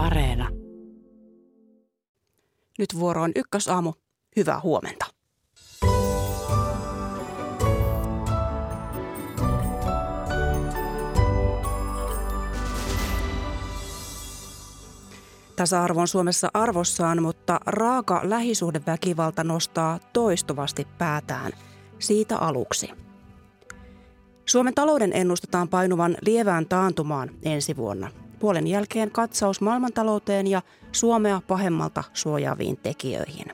[0.00, 0.48] Areena.
[2.78, 3.92] Nyt vuoro on ykkösaamu.
[4.36, 5.06] Hyvää huomenta.
[15.56, 21.52] Tasa-arvo on Suomessa arvossaan, mutta raaka lähisuhdeväkivalta nostaa toistuvasti päätään.
[21.98, 22.90] Siitä aluksi.
[24.46, 28.19] Suomen talouden ennustetaan painuvan lievään taantumaan ensi vuonna.
[28.40, 30.62] Puolen jälkeen katsaus maailmantalouteen ja
[30.92, 33.46] Suomea pahemmalta suojaaviin tekijöihin.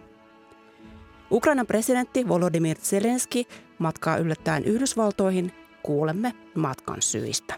[1.30, 3.42] Ukrainan presidentti Volodymyr Zelensky
[3.78, 5.52] matkaa yllättäen Yhdysvaltoihin.
[5.82, 7.54] Kuulemme matkan syistä.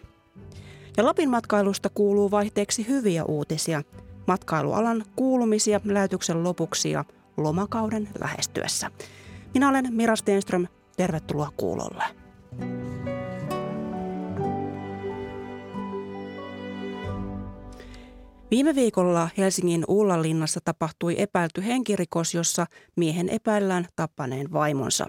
[0.96, 3.83] Ja Lapin matkailusta kuuluu vaihteeksi hyviä uutisia.
[4.27, 7.05] Matkailualan kuulumisia lähetyksen lopuksi ja
[7.36, 8.91] lomakauden lähestyessä.
[9.55, 10.66] Minä olen Mira Stenström.
[10.97, 12.05] Tervetuloa kuulolle.
[18.51, 25.06] Viime viikolla Helsingin Ullanlinnassa tapahtui epäilty henkirikos, jossa miehen epäillään tappaneen vaimonsa.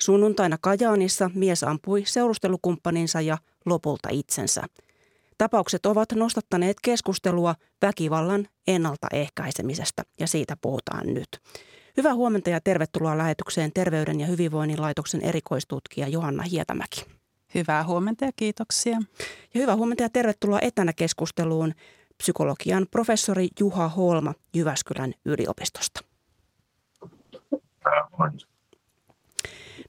[0.00, 4.62] Sunnuntaina Kajaanissa mies ampui seurustelukumppaninsa ja lopulta itsensä.
[5.38, 11.28] Tapaukset ovat nostattaneet keskustelua väkivallan ennaltaehkäisemisestä ja siitä puhutaan nyt.
[11.96, 17.04] Hyvää huomenta ja tervetuloa lähetykseen Terveyden ja hyvinvoinnin laitoksen erikoistutkija Johanna Hietamäki.
[17.54, 18.98] Hyvää huomenta ja kiitoksia.
[19.54, 21.74] Ja hyvää huomenta ja tervetuloa etänä keskusteluun
[22.22, 26.00] psykologian professori Juha Holma Jyväskylän yliopistosta.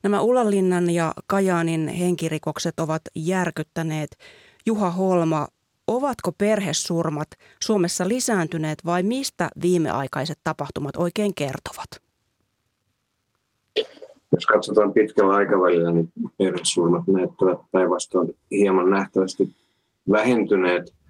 [0.03, 4.17] Nämä Ulanlinnan ja Kajaanin henkirikokset ovat järkyttäneet.
[4.65, 5.47] Juha Holma,
[5.87, 7.27] ovatko perhesurmat
[7.59, 12.01] Suomessa lisääntyneet vai mistä viimeaikaiset tapahtumat oikein kertovat?
[14.31, 19.55] Jos katsotaan pitkällä aikavälillä, niin perhesurmat näyttävät päinvastoin hieman nähtävästi
[20.11, 20.93] vähentyneet–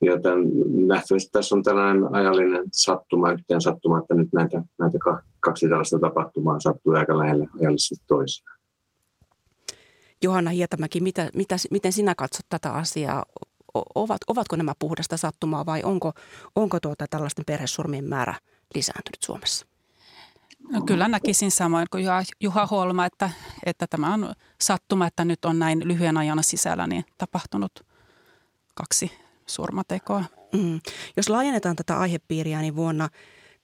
[0.00, 0.38] Joten
[0.86, 4.98] nähtävästi tässä on tällainen ajallinen sattuma, yhteen sattuma, että nyt näitä, näitä
[5.40, 8.58] kaksi tällaista tapahtumaa sattuu aika lähellä ajallisesti toisiaan.
[10.22, 13.24] Johanna Hietamäki, mitä, mitä, miten sinä katsot tätä asiaa?
[13.94, 16.12] Ovat, ovatko nämä puhdasta sattumaa vai onko,
[16.54, 18.34] onko tuota tällaisten perhesurmien määrä
[18.74, 19.66] lisääntynyt Suomessa?
[20.72, 22.04] No kyllä näkisin samoin kuin
[22.40, 23.30] Juha Holma, että,
[23.66, 27.86] että tämä on sattuma, että nyt on näin lyhyen ajan sisällä niin tapahtunut
[28.74, 29.10] kaksi
[29.48, 30.24] surmatekoa.
[30.52, 30.80] Mm.
[31.16, 33.08] Jos laajennetaan tätä aihepiiriä, niin vuonna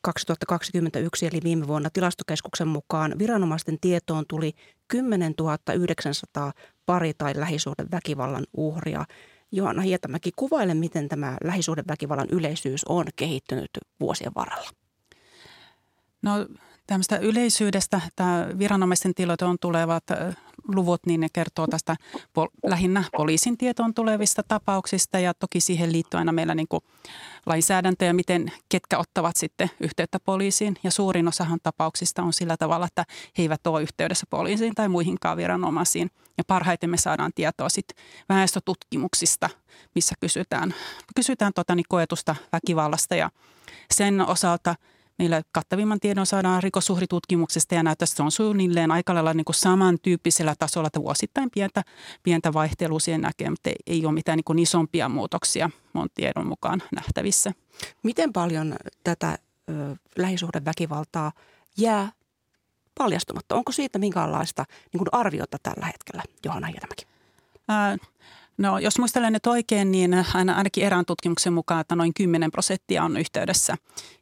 [0.05, 4.53] 2021 eli viime vuonna tilastokeskuksen mukaan viranomaisten tietoon tuli
[4.89, 5.35] 10
[5.75, 6.53] 900
[6.87, 9.05] pari- tai lähisuhdeväkivallan uhria.
[9.53, 13.71] Johanna Hietamäki, kuvaile, miten tämä lähisuhdeväkivallan yleisyys on kehittynyt
[14.01, 14.71] vuosien varrella.
[16.23, 16.47] No
[16.87, 20.05] tämmöistä yleisyydestä, tämä viranomaisten tietoon tulevat
[20.69, 21.97] luvut, niin ne kertoo tästä
[22.33, 26.67] pol- lähinnä poliisin tietoon tulevista tapauksista ja toki siihen liittyy aina meillä niin
[27.47, 30.77] lainsäädäntö ja miten, ketkä ottavat sitten yhteyttä poliisiin.
[30.83, 33.05] Ja suurin osahan tapauksista on sillä tavalla, että
[33.39, 36.11] he eivät ole yhteydessä poliisiin tai muihinkaan viranomaisiin.
[36.39, 39.51] Ja parhaiten me saadaan tietoa sitten väestötutkimuksista,
[39.95, 40.75] missä kysytään,
[41.17, 43.31] kysytään tota, niin koetusta väkivallasta ja
[43.91, 44.75] sen osalta–
[45.19, 49.55] Meillä kattavimman tiedon saadaan rikosuhritutkimuksesta ja näyttää, että se on suunnilleen aika lailla niin kuin
[49.55, 51.83] samantyyppisellä tasolla, että vuosittain pientä,
[52.23, 56.47] pientä vaihtelua siihen näkee, mutta ei, ei ole mitään niin kuin isompia muutoksia mun tiedon
[56.47, 57.53] mukaan nähtävissä.
[58.03, 59.39] Miten paljon tätä
[59.71, 61.33] ö, lähisuhdeväkivaltaa
[61.79, 62.13] jää
[62.99, 63.55] paljastumatta?
[63.55, 67.07] Onko siitä minkäänlaista niin kuin arviota tällä hetkellä, Johanna Hietamäki?
[67.69, 67.97] Ää,
[68.59, 73.17] No jos muistelen nyt oikein, niin ainakin erään tutkimuksen mukaan, että noin 10 prosenttia on
[73.17, 73.77] yhteydessä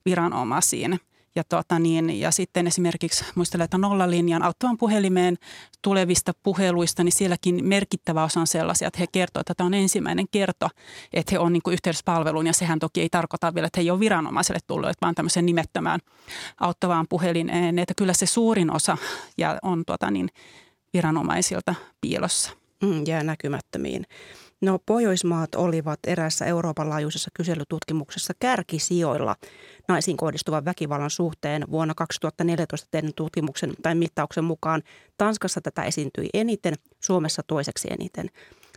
[0.04, 1.00] viranomaisiin.
[1.34, 5.38] Ja, tuota niin, ja sitten esimerkiksi muistelen, että nollalinjan auttavan puhelimeen
[5.82, 10.26] tulevista puheluista, niin sielläkin merkittävä osa on sellaisia, että he kertovat, että tämä on ensimmäinen
[10.31, 10.69] kerto,
[11.12, 12.47] että he on niin yhteydessä palveluun.
[12.47, 16.00] Ja sehän toki ei tarkoita vielä, että he ei ole viranomaiselle tullut, vaan tämmöisen nimettömään
[16.60, 17.78] auttavaan puhelimeen.
[17.78, 18.98] Että kyllä se suurin osa
[19.38, 20.28] ja on tuota niin,
[20.94, 22.61] viranomaisilta piilossa.
[22.82, 24.04] Mm, jää näkymättömiin.
[24.60, 29.36] No Pohjoismaat olivat erässä Euroopan laajuisessa kyselytutkimuksessa kärkisijoilla
[29.89, 34.83] naisiin kohdistuvan väkivallan suhteen vuonna 2014 tehdyn tutkimuksen tai mittauksen mukaan.
[35.18, 38.30] Tanskassa tätä esiintyi eniten, Suomessa toiseksi eniten.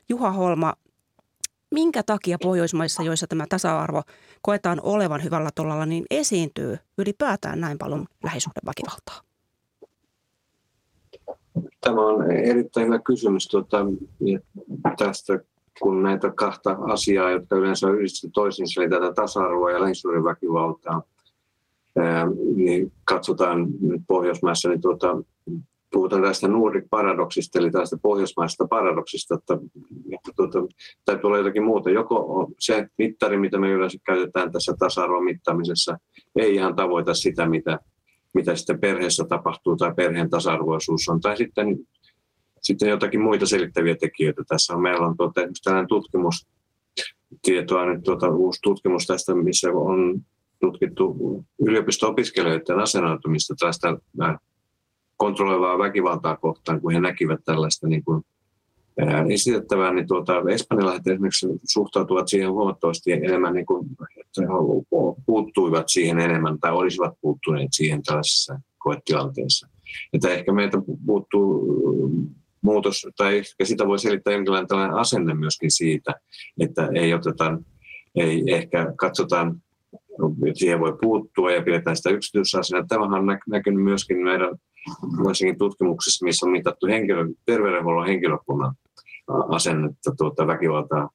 [0.09, 0.73] Juha Holma,
[1.71, 4.03] minkä takia Pohjoismaissa, joissa tämä tasa-arvo
[4.41, 9.24] koetaan olevan hyvällä tolalla, niin esiintyy ylipäätään näin paljon lähisuhdeväkivaltaa?
[11.81, 13.85] Tämä on erittäin hyvä kysymys tuota,
[14.97, 15.39] tästä,
[15.81, 21.01] kun näitä kahta asiaa, jotka yleensä on yhdistetty toisiinsa, eli tätä tasa-arvoa ja lähisuhdeväkivaltaa,
[22.55, 25.17] niin katsotaan nyt Pohjoismaissa, niin tuota,
[25.91, 29.53] puhutaan tästä Nordic-paradoksista, eli tästä pohjoismaisesta paradoksista, että,
[30.13, 30.59] että tuota,
[31.05, 31.89] täytyy olla jotakin muuta.
[31.89, 35.97] Joko se mittari, mitä me yleensä käytetään tässä tasa-arvon mittaamisessa,
[36.35, 37.79] ei ihan tavoita sitä, mitä,
[38.35, 41.67] mitä sitten perheessä tapahtuu tai perheen tasa-arvoisuus on, tai sitten,
[42.61, 44.43] sitten jotakin muita selittäviä tekijöitä.
[44.47, 46.47] Tässä on, meillä on tuota, tällainen tutkimus,
[47.41, 50.21] tietoa nyt tuota, uusi tutkimus tästä, missä on
[50.59, 51.15] tutkittu
[51.67, 53.97] yliopisto-opiskelijoiden asennoitumista tästä
[55.17, 58.23] kontrolloivaa väkivaltaa kohtaan, kun he näkivät tällaista niin kuin,
[58.99, 63.87] ää, esitettävää, niin tuota, espanjalaiset esimerkiksi suhtautuvat siihen huomattavasti enemmän, niin kuin,
[64.19, 64.47] että he
[65.25, 69.67] puuttuivat siihen enemmän tai olisivat puuttuneet siihen tällaisessa koetilanteessa.
[70.13, 71.65] Että ehkä meiltä puuttuu
[72.61, 76.13] muutos, tai ehkä sitä voi selittää jonkinlainen tällainen asenne myöskin siitä,
[76.59, 77.57] että ei oteta,
[78.15, 79.61] ei ehkä katsotaan,
[80.53, 82.85] siihen voi puuttua ja pidetään sitä yksityisasiana.
[82.87, 84.55] Tämähän on näkynyt myöskin meidän
[85.23, 88.75] varsinkin tutkimuksissa, missä on mitattu henkilö, terveydenhuollon henkilökunnan
[89.27, 91.09] asennetta tuota väkivaltaa,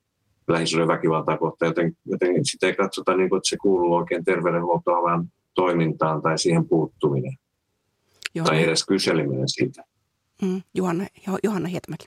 [0.48, 5.28] lähisuuden väkivaltaa kohtaan, joten, joten sitä ei katsota niin kuin, että se kuuluu oikein terveydenhuoltoalan
[5.54, 7.32] toimintaan tai siihen puuttuminen.
[8.34, 8.56] Johanna.
[8.56, 9.84] Tai edes kyseleminen siitä.
[10.42, 11.06] Mm, Johanna,
[11.44, 12.06] Johanna Hietamäki.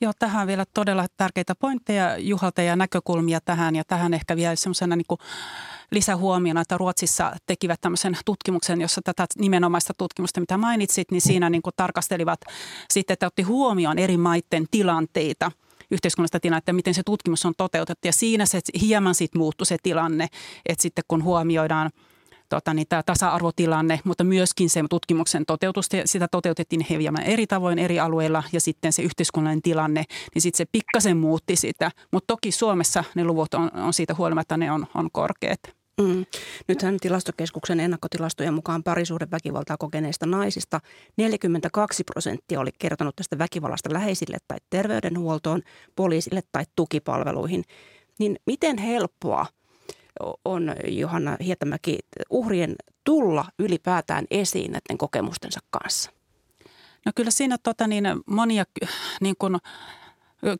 [0.00, 3.76] Joo, tähän on vielä todella tärkeitä pointteja Juhalta ja näkökulmia tähän.
[3.76, 5.18] Ja tähän ehkä vielä semmoisena niin
[5.90, 11.62] lisähuomiona, että Ruotsissa tekivät tämmöisen tutkimuksen, jossa tätä nimenomaista tutkimusta, mitä mainitsit, niin siinä niin
[11.62, 12.40] kuin tarkastelivat
[12.90, 15.52] sitten, että otti huomioon eri maiden tilanteita–
[15.90, 18.08] yhteiskunnallista tilannetta, miten se tutkimus on toteutettu.
[18.08, 20.28] Ja siinä se hieman sitten muuttui se tilanne,
[20.66, 21.90] että sitten kun huomioidaan–
[22.48, 28.00] tota, niin tämä tasa-arvotilanne, mutta myöskin se tutkimuksen toteutus, sitä toteutettiin hieman eri tavoin eri
[28.00, 30.04] alueilla ja sitten se yhteiskunnallinen tilanne,
[30.34, 31.90] niin sitten se pikkasen muutti sitä.
[32.12, 35.60] Mutta toki Suomessa ne luvut on, on siitä huolimatta, ne on, on korkeat.
[36.00, 36.26] Mm.
[36.68, 38.82] Nythän tilastokeskuksen ennakkotilastojen mukaan
[39.30, 40.80] väkivaltaa kokeneista naisista
[41.16, 45.62] 42 prosenttia oli kertonut tästä väkivallasta läheisille tai terveydenhuoltoon,
[45.96, 47.64] poliisille tai tukipalveluihin.
[48.18, 49.46] Niin miten helppoa
[50.44, 51.98] on Johanna Hietämäki
[52.30, 56.10] uhrien tulla ylipäätään esiin näiden kokemustensa kanssa?
[57.06, 58.64] No kyllä siinä tota, niin, monia
[59.20, 59.58] niin kun,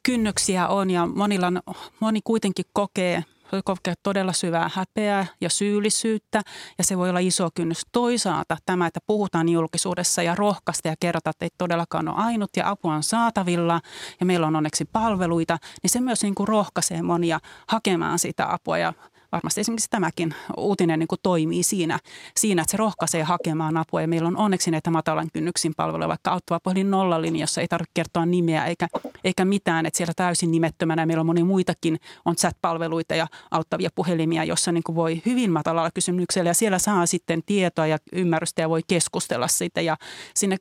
[0.02, 1.52] kynnyksiä on ja monilla,
[2.00, 6.42] moni kuitenkin kokee voi kokea todella syvää häpeää ja syyllisyyttä
[6.78, 7.82] ja se voi olla iso kynnys.
[7.92, 12.70] Toisaalta tämä, että puhutaan julkisuudessa ja rohkaista ja kerrotaan, että ei todellakaan ole ainut ja
[12.70, 13.80] apua on saatavilla
[14.20, 18.78] ja meillä on onneksi palveluita, niin se myös niin kuin rohkaisee monia hakemaan sitä apua
[18.78, 18.92] ja
[19.32, 21.98] varmasti esimerkiksi tämäkin uutinen niin kuin toimii siinä,
[22.36, 24.00] siinä, että se rohkaisee hakemaan apua.
[24.00, 28.26] Ja meillä on onneksi näitä matalan kynnyksin palveluja, vaikka auttava puhelin nollalinjassa ei tarvitse kertoa
[28.26, 28.88] nimeä eikä,
[29.24, 29.86] eikä mitään.
[29.86, 34.84] Että siellä täysin nimettömänä meillä on moni muitakin, on chat-palveluita ja auttavia puhelimia, jossa niin
[34.84, 39.48] kuin voi hyvin matalalla kysymyksellä ja siellä saa sitten tietoa ja ymmärrystä ja voi keskustella
[39.48, 39.96] siitä ja
[40.34, 40.56] sinne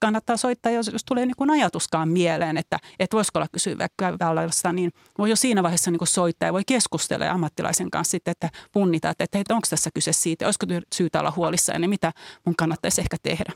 [0.00, 4.72] kannattaa soittaa, jos, jos tulee niin kuin ajatuskaan mieleen, että, että voisiko olla kysyä väkivallasta,
[4.72, 8.50] niin voi jo siinä vaiheessa niin kuin soittaa ja voi keskustella ammattilaisen kanssa sitten, että
[8.72, 12.12] punnita, että, että onko tässä kyse siitä, olisiko syytä olla huolissaan ja mitä
[12.44, 13.52] mun kannattaisi ehkä tehdä.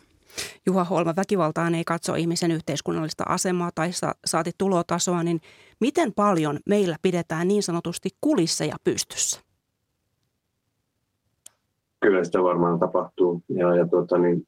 [0.67, 3.91] Juha Holma, väkivaltaan ei katso ihmisen yhteiskunnallista asemaa tai
[4.25, 5.41] saati tulotasoa, niin
[5.81, 9.41] miten paljon meillä pidetään niin sanotusti kulisseja pystyssä?
[12.01, 13.43] Kyllä sitä varmaan tapahtuu.
[13.49, 14.47] Ja, ja tuota, niin,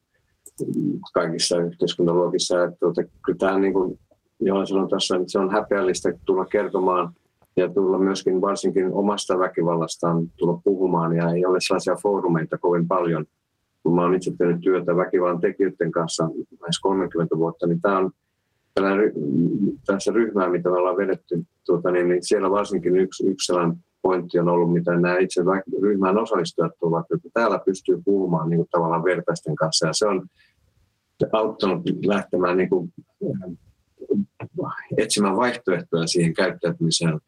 [1.13, 2.65] kaikissa yhteiskuntaluokissa.
[2.65, 3.99] Että tuota, kyllä tämä niin kuin
[4.41, 7.13] Johan tässä, että se on häpeällistä tulla kertomaan
[7.57, 13.25] ja tulla myöskin varsinkin omasta väkivallastaan tulla puhumaan ja ei ole sellaisia foorumeita kovin paljon.
[13.83, 16.25] Kun mä olen itse tehnyt työtä väkivallan tekijöiden kanssa
[16.61, 18.11] lähes 30 vuotta, niin tämä on
[19.87, 24.39] tässä ryhmää, mitä me ollaan vedetty, tuota, niin, niin siellä varsinkin yksi, yksi sellainen pointti
[24.39, 25.41] on ollut, mitä nämä itse
[25.83, 29.87] ryhmään osallistujat ovat, että täällä pystyy puhumaan niin kuin tavallaan vertaisten kanssa.
[29.87, 30.27] Ja se on
[31.33, 32.93] auttanut lähtemään niin kuin,
[34.99, 37.21] etsimään vaihtoehtoja siihen käyttäytymiseen,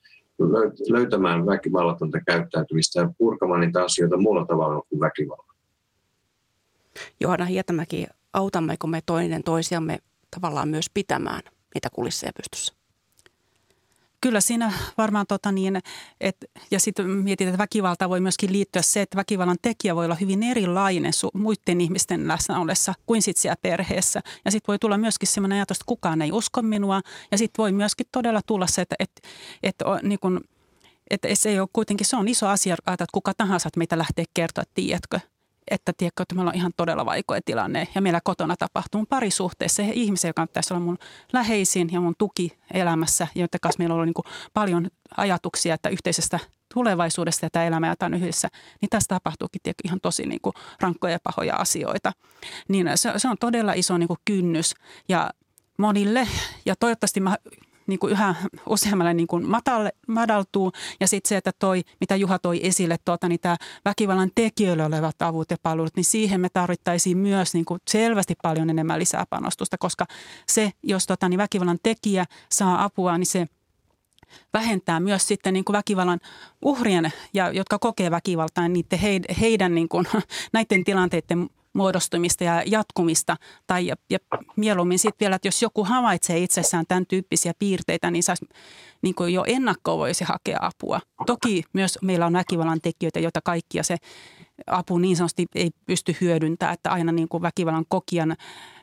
[0.91, 5.55] löytämään väkivallatonta käyttäytymistä ja purkamaan niitä asioita muulla tavalla kuin väkivallalla.
[7.21, 9.99] Johanna Hietämäki, autammeko me toinen toisiamme
[10.31, 11.43] tavallaan myös pitämään
[11.75, 12.78] niitä kulisseja pystyssä?
[14.21, 15.81] Kyllä siinä varmaan, tota niin,
[16.21, 16.37] et,
[16.71, 20.43] ja sitten mietit, että väkivalta voi myöskin liittyä se, että väkivallan tekijä voi olla hyvin
[20.43, 24.21] erilainen su- muiden ihmisten läsnä ollessa kuin sitten siellä perheessä.
[24.45, 27.01] Ja sitten voi tulla myöskin sellainen ajatus, että kukaan ei usko minua.
[27.31, 29.29] Ja sitten voi myöskin todella tulla se, että, että,
[29.63, 30.41] että, niin kun,
[31.11, 34.25] että se ei ole kuitenkin, se on iso asia, että kuka tahansa että meitä lähtee
[34.35, 35.21] kertoa, että tiedätkö,
[35.71, 39.91] että, tiedätkö, että meillä on ihan todella vaikea tilanne ja meillä kotona tapahtuu parisuhteessa se
[39.93, 40.99] ihmisen, joka pitäisi olla mun
[41.33, 46.39] läheisin ja mun tuki elämässä, joiden kanssa meillä on ollut niin paljon ajatuksia, että yhteisestä
[46.75, 48.49] tulevaisuudesta ja tämä elämä ja yhdessä,
[48.81, 52.13] niin tässä tapahtuukin tiedätkö, ihan tosi niin kuin rankkoja ja pahoja asioita.
[52.69, 54.75] Niin se, se on todella iso niin kuin kynnys
[55.09, 55.31] ja
[55.79, 56.29] monille,
[56.67, 57.37] ja toivottavasti mä
[57.89, 58.35] niin kuin yhä
[58.67, 60.73] useammalle niin kuin matalle, madaltuu.
[61.01, 65.23] Ja sitten se, että toi, mitä Juha toi esille, tuota, niin tämä väkivallan tekijöille olevat
[65.23, 69.79] avut ja palvelut, niin siihen me tarvittaisiin myös niin kuin selvästi paljon enemmän lisää panostusta,
[69.79, 70.07] koska
[70.47, 73.47] se, jos tuota, niin väkivallan tekijä saa apua, niin se
[74.53, 76.21] vähentää myös sitten niin kuin väkivallan
[76.63, 78.87] uhrien, ja, jotka kokee väkivaltaa, niin
[79.41, 80.07] heidän niin kuin,
[80.53, 83.37] näiden tilanteiden muodostumista ja jatkumista.
[83.67, 84.19] Tai ja, ja
[84.57, 88.49] mieluummin sitten vielä, että jos joku havaitsee itsessään tämän tyyppisiä piirteitä, niin saisi
[89.03, 91.01] niin kuin jo ennakkoon voisi hakea apua.
[91.27, 93.97] Toki myös meillä on väkivallan tekijöitä, joita kaikkia se
[94.67, 98.37] apu niin sanotusti ei pysty hyödyntämään, että aina niin kuin väkivallan kokijan,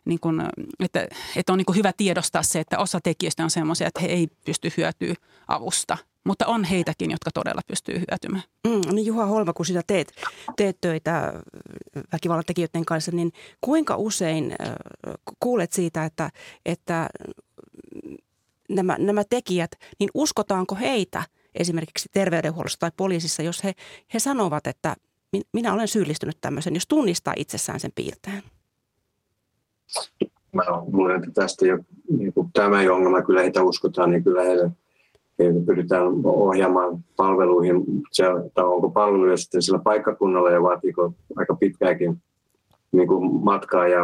[0.05, 0.41] niin kuin,
[0.79, 4.07] että, että on niin kuin hyvä tiedostaa se, että osa tekijöistä on sellaisia, että he
[4.07, 5.13] ei pysty hyötyä
[5.47, 5.97] avusta.
[6.25, 8.44] Mutta on heitäkin, jotka todella pystyy hyötymään.
[8.67, 10.12] Mm, niin Juha Holma, kun sinä teet,
[10.58, 11.34] teet töitä
[12.13, 14.75] väkivallan tekijöiden kanssa, niin kuinka usein äh,
[15.39, 16.29] kuulet siitä, että,
[16.65, 17.10] että
[18.70, 21.24] nämä, nämä tekijät, niin uskotaanko heitä
[21.55, 23.74] esimerkiksi terveydenhuollossa tai poliisissa, jos he,
[24.13, 24.96] he sanovat, että
[25.53, 28.44] minä olen syyllistynyt tämmöisen, jos tunnistaa itsessään sen piirteen?
[30.51, 31.77] Mä luulen, että tästä jo,
[32.17, 34.72] niin tämä ongelma, kyllä heitä uskotaan, niin kyllä heille–
[35.65, 38.23] pyritään ohjaamaan palveluihin, se,
[38.57, 42.17] onko palveluja sitten sillä paikkakunnalla ja vaatiiko aika pitkääkin
[42.91, 44.01] niin kuin matkaa ja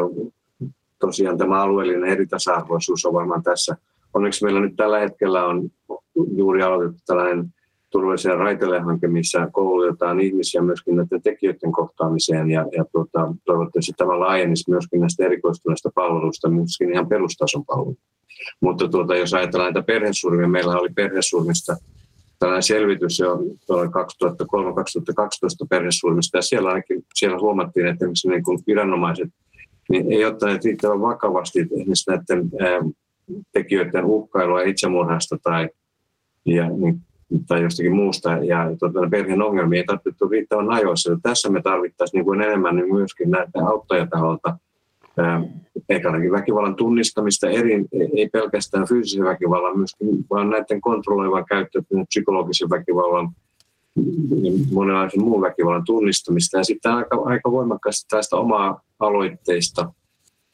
[0.99, 3.77] tosiaan tämä alueellinen eritasa-arvoisuus on varmaan tässä.
[4.13, 5.69] Onneksi meillä nyt tällä hetkellä on
[6.35, 7.53] juuri aloitettu tällainen
[7.91, 14.69] turvallisen raiteille-hanke, missä koulutetaan ihmisiä myöskin näiden tekijöiden kohtaamiseen ja, ja tuota, toivottavasti tämä laajenisi
[14.69, 18.11] myöskin näistä erikoistuneista palveluista, myöskin ihan perustason palveluista.
[18.61, 21.75] Mutta tuota, jos ajatellaan näitä perhesurmia, meillä oli perhesurmista
[22.39, 23.37] tällainen selvitys jo 2003-2012
[25.69, 29.29] perhesurmista, ja siellä ainakin siellä huomattiin, että niin kuin viranomaiset
[29.89, 32.79] niin ei ottaneet riittävän vakavasti esimerkiksi näiden ää,
[33.51, 35.69] tekijöiden uhkailua itsemurhasta tai,
[36.45, 37.01] ja, niin,
[37.47, 41.11] tai jostakin muusta, ja tuota, perheen ongelmia ei tarvittu riittävän ajoissa.
[41.11, 44.57] Ja tässä me tarvittaisiin niin kuin enemmän niin myöskin näiden auttajataholta–
[45.89, 47.85] eikä väkivallan tunnistamista eri,
[48.15, 53.29] ei pelkästään fyysisen väkivallan, myöskin, vaan näiden kontrolloivan käyttäytymisen, psykologisen väkivallan,
[54.71, 56.57] monenlaisen muun väkivallan tunnistamista.
[56.57, 59.93] Ja sitten aika, aika voimakkaasti tästä omaa aloitteista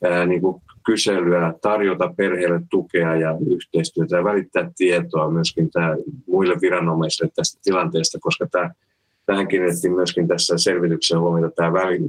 [0.03, 5.95] ää, niin kuin kyselyä, tarjota perheelle tukea ja yhteistyötä ja välittää tietoa myöskin tämä,
[6.27, 8.71] muille viranomaisille tästä tilanteesta, koska tämä
[9.27, 11.99] Tähän kiinnitettiin myöskin tässä selvityksessä huomiota tämä väli,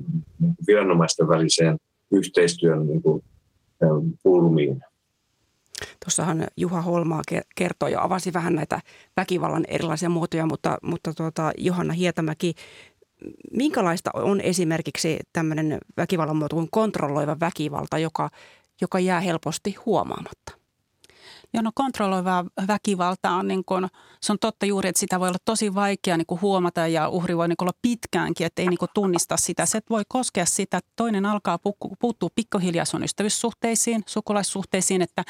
[0.66, 1.78] viranomaisten väliseen
[2.12, 3.22] yhteistyön niin kuin,
[4.22, 4.80] pulmiin.
[6.04, 7.22] Tuossahan Juha Holmaa
[7.54, 8.80] kertoi ja avasi vähän näitä
[9.16, 12.54] väkivallan erilaisia muotoja, mutta, mutta tuota, Johanna Hietamäki,
[13.52, 18.30] minkälaista on esimerkiksi tämmöinen väkivallan muoto kuin kontrolloiva väkivalta, joka,
[18.80, 20.57] joka jää helposti huomaamatta?
[21.54, 23.88] Joo, no kontrolloivaa väkivaltaa on, niin kuin,
[24.20, 27.36] se on totta juuri, että sitä voi olla tosi vaikea niin kuin huomata ja uhri
[27.36, 29.66] voi niin kuin olla pitkäänkin, että ei niin kuin tunnista sitä.
[29.66, 31.58] Se voi koskea sitä, että toinen alkaa
[31.98, 35.24] puuttua pikkuhiljaa sun ystävyyssuhteisiin, sukulaissuhteisiin, että,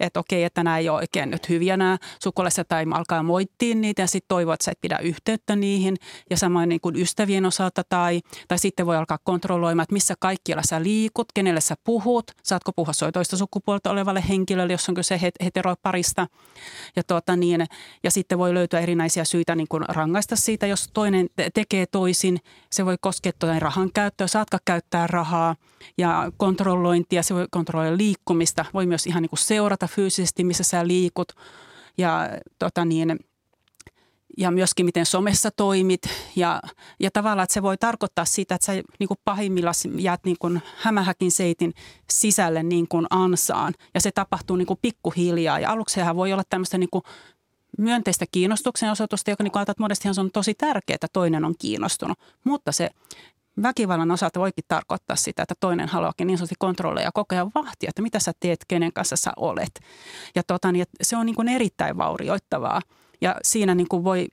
[0.00, 4.02] että okei, että nämä ei ole oikein nyt hyviä nämä sukulaiset tai alkaa moittiin niitä
[4.02, 5.96] ja sitten toivoo, että sä et pidä yhteyttä niihin
[6.30, 10.62] ja samoin niin kuin ystävien osalta tai, tai sitten voi alkaa kontrolloimaan, että missä kaikkialla
[10.68, 15.46] sä liikut, kenelle sä puhut, saatko puhua soitoista sukupuolta olevalle henkilölle, jos on kyse het-
[15.62, 16.26] heteroparista.
[16.96, 17.66] Ja, tuota niin,
[18.04, 22.38] ja sitten voi löytyä erinäisiä syitä niin kuin rangaista siitä, jos toinen tekee toisin.
[22.70, 25.56] Se voi koskea tuota rahan käyttöä, saatko käyttää rahaa
[25.98, 28.64] ja kontrollointia, se voi kontrolloida liikkumista.
[28.74, 31.32] Voi myös ihan niin kuin seurata fyysisesti, missä sä liikut.
[31.98, 33.18] Ja tuota niin,
[34.38, 36.02] ja myöskin miten somessa toimit.
[36.36, 36.60] Ja,
[37.00, 40.62] ja tavallaan, että se voi tarkoittaa sitä, että sä niin kuin pahimmillaan jäät niin kuin
[40.76, 41.72] hämähäkin seitin
[42.10, 43.74] sisälle niin kuin ansaan.
[43.94, 45.58] Ja se tapahtuu niin kuin pikkuhiljaa.
[45.58, 47.02] Ja aluksi sehän voi olla tämmöistä niin kuin
[47.78, 52.18] myönteistä kiinnostuksen osoitusta, joka niin että monestihan se on tosi tärkeää, että toinen on kiinnostunut.
[52.44, 52.90] Mutta se
[53.62, 57.88] väkivallan osalta voikin tarkoittaa sitä, että toinen haluakin niin sanotusti kontrolleja ja koko ajan vahtia,
[57.88, 59.80] että mitä sä teet, kenen kanssa sä olet.
[60.34, 62.80] Ja tota, niin, se on niin kuin erittäin vaurioittavaa.
[63.22, 64.28] Ja siinä niin kuin voi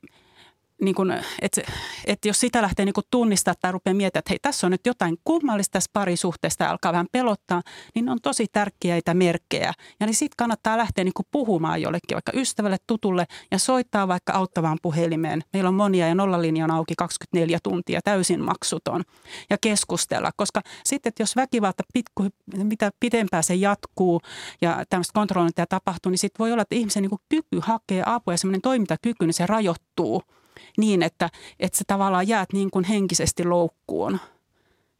[0.80, 1.62] niin kun, että,
[2.04, 5.18] että jos sitä lähtee niin tunnistaa tai rupeaa miettimään, että hei, tässä on nyt jotain
[5.24, 7.62] kummallista tässä parisuhteesta ja alkaa vähän pelottaa,
[7.94, 9.72] niin on tosi tärkeitä merkkejä.
[10.00, 14.78] Ja niin sitten kannattaa lähteä niin puhumaan jollekin, vaikka ystävälle, tutulle ja soittaa vaikka auttavaan
[14.82, 15.42] puhelimeen.
[15.52, 19.02] Meillä on monia ja nollalinja on auki 24 tuntia, täysin maksuton.
[19.50, 22.26] Ja keskustella, koska sitten, jos väkivalta pitku,
[22.64, 24.20] mitä pitempään se jatkuu
[24.60, 28.38] ja tämmöistä kontrollointia tapahtuu, niin sitten voi olla, että ihmisen niin kyky hakea apua ja
[28.38, 30.22] semmoinen toimintakyky, niin se rajoittuu–
[30.78, 34.18] niin, että, että sä tavallaan jäät niin kuin henkisesti loukkuun.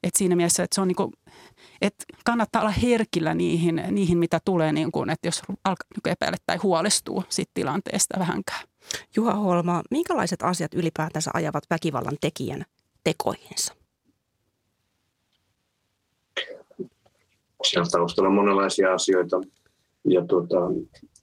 [0.02, 1.12] Et siinä mielessä, että se on niin kuin,
[1.82, 6.36] että kannattaa olla herkillä niihin, niihin mitä tulee, niin kuin, että jos alkaa niin epäillä
[6.46, 8.60] tai huolestuu siitä tilanteesta vähänkään.
[9.16, 12.64] Juha Holma, minkälaiset asiat ylipäätänsä ajavat väkivallan tekijän
[13.04, 13.74] tekoihinsa?
[17.64, 19.40] Siellä taustalla on monenlaisia asioita.
[20.04, 20.56] Ja tuota,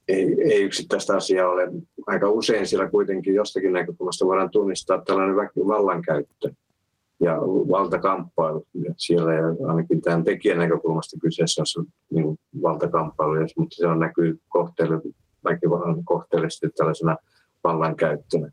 [0.08, 1.68] ei, ei yksittäistä asiaa ole.
[2.06, 5.36] Aika usein siellä kuitenkin jostakin näkökulmasta voidaan tunnistaa tällainen
[5.66, 6.50] vallankäyttö
[7.20, 7.36] ja
[7.70, 8.66] valtakamppailu.
[8.96, 14.40] Siellä ei ainakin tämän tekijän näkökulmasta kyseessä on niin valtakamppailu, mutta se on näkyy
[15.44, 17.16] väkivallan kohteellisesti tällaisena
[17.64, 18.50] vallankäyttönä.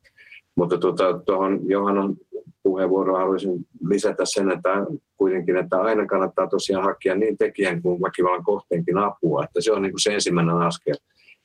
[0.56, 2.16] Mutta tuota, tuohon Johannan
[2.64, 4.70] puheenvuoroon haluaisin lisätä sen, että
[5.18, 9.82] kuitenkin, että aina kannattaa tosiaan hakea niin tekijän kuin väkivallan kohteenkin apua, että se on
[9.82, 10.96] niin kuin se ensimmäinen askel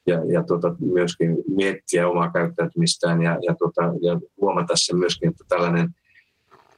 [0.06, 5.44] ja, ja tota, myöskin miettiä omaa käyttäytymistään ja, ja, tota, ja huomata se myöskin, että
[5.48, 5.88] tällainen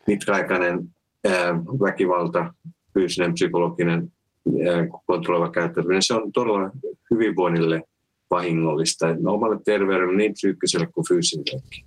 [0.06, 0.88] pitkäaikainen
[1.24, 2.54] ää, väkivalta,
[2.94, 4.12] fyysinen, psykologinen,
[4.46, 6.70] ää, kontrolloiva käyttäytyminen, se on todella
[7.10, 7.82] hyvinvoinnille
[8.30, 11.84] vahingollista no, omalle terveydelle niin psyykkiselle kuin fyysisellekin.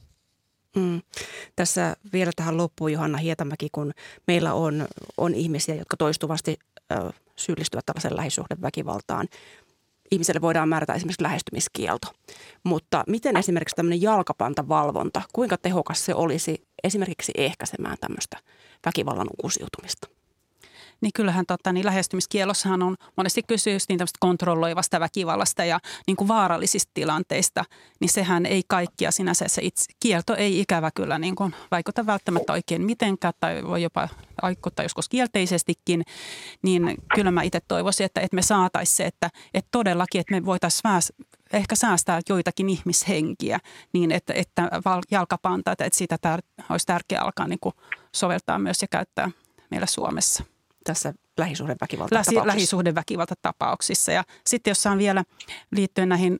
[0.75, 1.01] Mm.
[1.55, 3.91] Tässä vielä tähän loppuun Johanna Hietamäki, kun
[4.27, 4.87] meillä on,
[5.17, 6.57] on ihmisiä, jotka toistuvasti
[6.91, 6.95] ö,
[7.35, 9.27] syyllistyvät tällaisen lähisuhdeväkivaltaan
[10.11, 12.07] ihmiselle voidaan määrätä esimerkiksi lähestymiskielto.
[12.63, 18.37] Mutta miten esimerkiksi tämmöinen jalkapantavalvonta, kuinka tehokas se olisi esimerkiksi ehkäisemään tämmöistä
[18.85, 20.14] väkivallan uusiutumista?
[21.01, 26.91] Niin kyllähän tota, niin lähestymiskielossahan on monesti kysymys niin kontrolloivasta väkivallasta ja niin kuin vaarallisista
[26.93, 27.65] tilanteista,
[27.99, 32.53] niin sehän ei kaikkia sinänsä se itse, kielto ei ikävä kyllä niin kuin vaikuta välttämättä
[32.53, 34.09] oikein mitenkään tai voi jopa
[34.41, 36.03] vaikuttaa joskus kielteisestikin,
[36.61, 40.45] niin kyllä mä itse toivoisin, että, että me saataisiin se, että, että todellakin, että me
[40.45, 40.81] voitaisiin
[41.53, 43.59] ehkä säästää joitakin ihmishenkiä
[43.93, 44.69] niin, että, että
[45.11, 47.75] jalkapanta, että sitä tär, olisi tärkeää alkaa niin kuin
[48.15, 49.31] soveltaa myös ja käyttää
[49.71, 50.43] meillä Suomessa
[50.85, 52.47] tässä lähisuhdeväkivaltatapauksissa.
[52.47, 54.11] Lähisuhdeväkivaltatapauksissa.
[54.11, 55.23] Ja sitten jos saan vielä
[55.71, 56.39] liittyen näihin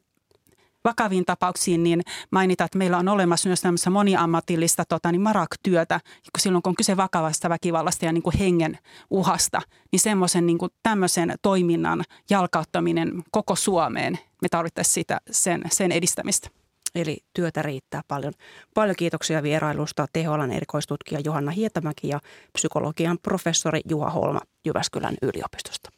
[0.86, 6.40] vakaviin tapauksiin, niin mainita, että meillä on olemassa myös tämmöistä moniammatillista tota, niin marak-työtä, kun
[6.40, 8.78] silloin kun on kyse vakavasta väkivallasta ja niin kuin hengen
[9.10, 15.92] uhasta, niin semmoisen niin kuin tämmöisen toiminnan jalkauttaminen koko Suomeen, me tarvittaisiin sitä, sen, sen
[15.92, 16.50] edistämistä.
[16.96, 18.34] Eli työtä riittää paljon.
[18.74, 22.20] Paljon kiitoksia vierailusta THLn erikoistutkija Johanna Hietamäki ja
[22.54, 25.90] psykologian professori Juha Holma Jyväskylän yliopistosta.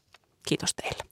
[0.48, 1.04] Kiitos teille.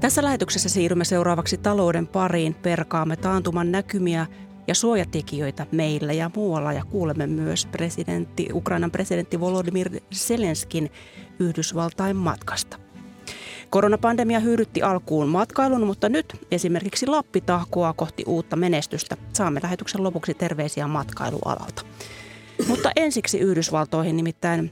[0.00, 2.54] Tässä lähetyksessä siirrymme seuraavaksi talouden pariin.
[2.54, 4.26] Perkaamme taantuman näkymiä
[4.66, 10.90] ja suojatekijöitä meillä ja muualla ja kuulemme myös presidentti, Ukrainan presidentti Volodymyr Zelenskin
[11.38, 12.78] Yhdysvaltain matkasta.
[13.70, 19.16] Koronapandemia hyydytti alkuun matkailun, mutta nyt esimerkiksi Lappi tahkoaa kohti uutta menestystä.
[19.32, 21.82] Saamme lähetyksen lopuksi terveisiä matkailualalta.
[22.68, 24.70] Mutta ensiksi Yhdysvaltoihin nimittäin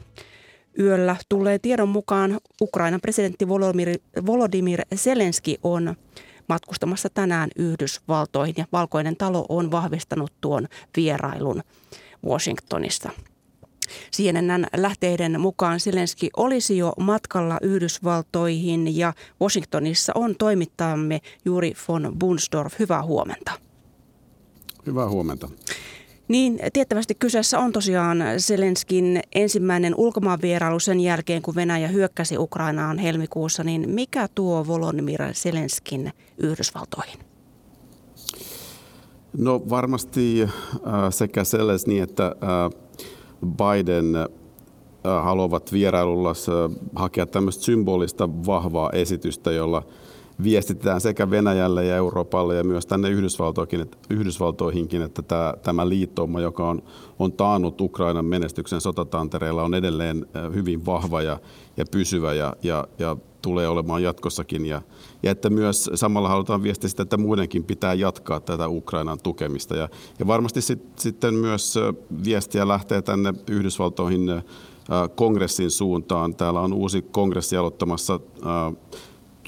[0.79, 3.48] yöllä tulee tiedon mukaan Ukrainan presidentti
[4.26, 5.96] Volodymyr, Zelenski on
[6.50, 11.62] matkustamassa tänään Yhdysvaltoihin ja Valkoinen talo on vahvistanut tuon vierailun
[12.26, 13.10] Washingtonissa.
[14.16, 22.78] CNN lähteiden mukaan Selenski olisi jo matkalla Yhdysvaltoihin ja Washingtonissa on toimittajamme Juri von Bunsdorf.
[22.78, 23.52] Hyvää huomenta.
[24.86, 25.48] Hyvää huomenta.
[26.30, 33.64] Niin, tiettävästi kyseessä on tosiaan Zelenskin ensimmäinen ulkomaanvierailu sen jälkeen, kun Venäjä hyökkäsi Ukrainaan helmikuussa.
[33.64, 37.18] Niin mikä tuo Volodymyr Zelenskin Yhdysvaltoihin?
[39.38, 40.50] No varmasti äh,
[41.10, 42.80] sekä Zelensky että äh,
[43.46, 44.26] Biden äh,
[45.24, 49.82] haluavat vierailulla äh, hakea tämmöistä symbolista vahvaa esitystä, jolla–
[50.42, 56.40] viestitetään sekä Venäjälle ja Euroopalle ja myös tänne Yhdysvaltoihin, että, Yhdysvaltoihinkin, että tämä, tämä liittouma,
[56.40, 56.83] joka on,
[57.18, 61.38] on taannut Ukrainan menestyksen sotatantereella, on edelleen hyvin vahva ja,
[61.76, 64.66] ja pysyvä ja, ja, ja tulee olemaan jatkossakin.
[64.66, 64.83] Ja,
[65.22, 69.76] ja että myös samalla halutaan viestiä sitä, että muidenkin pitää jatkaa tätä Ukrainan tukemista.
[69.76, 71.79] Ja, ja varmasti sit, sitten myös
[72.24, 74.31] viestiä lähtee tänne Yhdysvaltoihin
[75.14, 76.35] kongressin suuntaan.
[76.35, 78.20] Täällä on uusi kongressi aloittamassa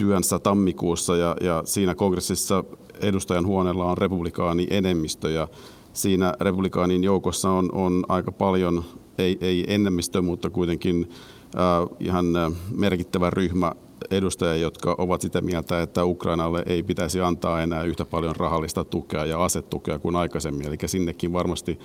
[0.02, 2.64] työnsä tammikuussa ja, ja siinä kongressissa
[3.00, 5.48] edustajan huoneella on republikaani enemmistö ja
[5.92, 8.84] siinä republikaanin joukossa on, on aika paljon,
[9.18, 11.10] ei, ei enemmistö, mutta kuitenkin
[11.56, 12.26] äh, ihan
[12.76, 13.72] merkittävä ryhmä
[14.10, 19.24] edustajia, jotka ovat sitä mieltä, että Ukrainalle ei pitäisi antaa enää yhtä paljon rahallista tukea
[19.24, 20.66] ja asetukea kuin aikaisemmin.
[20.66, 21.78] Eli sinnekin varmasti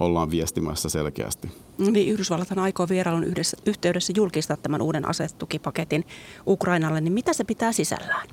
[0.00, 1.48] ollaan viestimässä selkeästi.
[1.78, 6.04] Niin, Yhdysvallathan aikoo vierailun yhdessä, yhteydessä julkistaa tämän uuden asetukipaketin
[6.46, 8.28] Ukrainalle, niin mitä se pitää sisällään?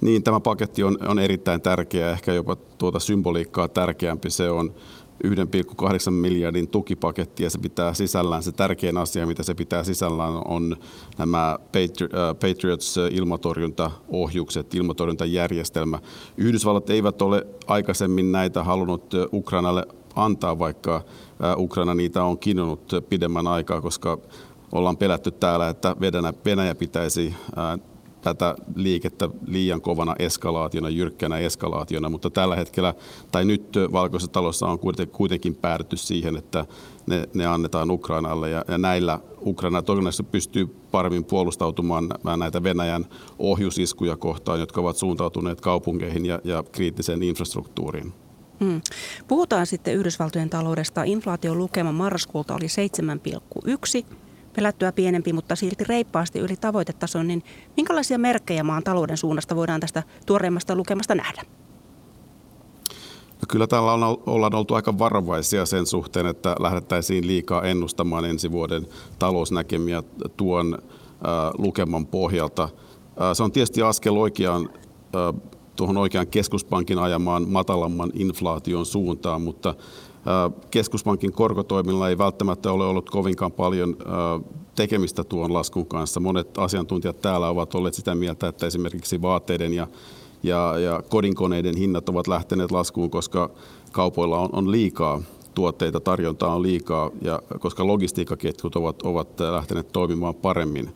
[0.00, 4.30] Niin, tämä paketti on, on erittäin tärkeä, ehkä jopa tuota symboliikkaa tärkeämpi.
[4.30, 4.74] Se on
[5.24, 10.76] 1,8 miljardin tukipaketti ja se pitää sisällään, se tärkein asia, mitä se pitää sisällään, on
[11.18, 11.58] nämä äh,
[12.40, 15.98] Patriots-ilmatorjuntaohjukset, ilmatorjuntajärjestelmä.
[16.36, 21.02] Yhdysvallat eivät ole aikaisemmin näitä halunnut äh, Ukrainalle antaa, vaikka äh,
[21.58, 24.18] Ukraina niitä on kinnunut pidemmän aikaa, koska
[24.72, 25.96] ollaan pelätty täällä, että
[26.44, 27.34] Venäjä pitäisi
[28.34, 32.94] tätä liikettä liian kovana eskalaationa, jyrkkänä eskalaationa, mutta tällä hetkellä,
[33.32, 34.78] tai nyt Valkoisessa talossa on
[35.12, 36.66] kuitenkin päädytty siihen, että
[37.06, 43.06] ne, ne annetaan Ukrainalle ja, ja näillä Ukraina todennäköisesti pystyy paremmin puolustautumaan näitä Venäjän
[43.38, 48.12] ohjusiskuja kohtaan, jotka ovat suuntautuneet kaupunkeihin ja, ja kriittiseen infrastruktuuriin.
[48.60, 48.80] Hmm.
[49.28, 51.02] Puhutaan sitten Yhdysvaltojen taloudesta.
[51.02, 52.66] Inflaation lukema marraskuulta oli
[54.06, 54.16] 7,1
[54.56, 57.42] pelättyä pienempi, mutta silti reippaasti yli tavoitetason, niin
[57.76, 61.42] minkälaisia merkkejä maan talouden suunnasta voidaan tästä tuoreimmasta lukemasta nähdä?
[63.36, 68.52] No kyllä täällä on, ollaan oltu aika varovaisia sen suhteen, että lähdettäisiin liikaa ennustamaan ensi
[68.52, 68.86] vuoden
[69.18, 70.02] talousnäkemiä
[70.36, 70.80] tuon äh,
[71.58, 72.62] lukeman pohjalta.
[72.62, 72.70] Äh,
[73.32, 75.40] se on tietysti askel oikeaan, äh,
[75.76, 79.74] tuohon oikean keskuspankin ajamaan matalamman inflaation suuntaan, mutta
[80.70, 83.96] Keskuspankin korkotoimilla ei välttämättä ole ollut kovinkaan paljon
[84.74, 86.20] tekemistä tuon laskun kanssa.
[86.20, 89.86] Monet asiantuntijat täällä ovat olleet sitä mieltä, että esimerkiksi vaatteiden ja,
[90.42, 93.50] ja, ja kodinkoneiden hinnat ovat lähteneet laskuun, koska
[93.92, 95.22] kaupoilla on, on liikaa
[95.54, 100.94] tuotteita, tarjontaa on liikaa, ja koska logistiikkaketjut ovat, ovat lähteneet toimimaan paremmin.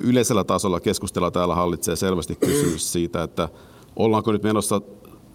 [0.00, 3.48] Yleisellä tasolla keskustella täällä hallitsee selvästi kysymys siitä, että
[3.96, 4.80] ollaanko nyt menossa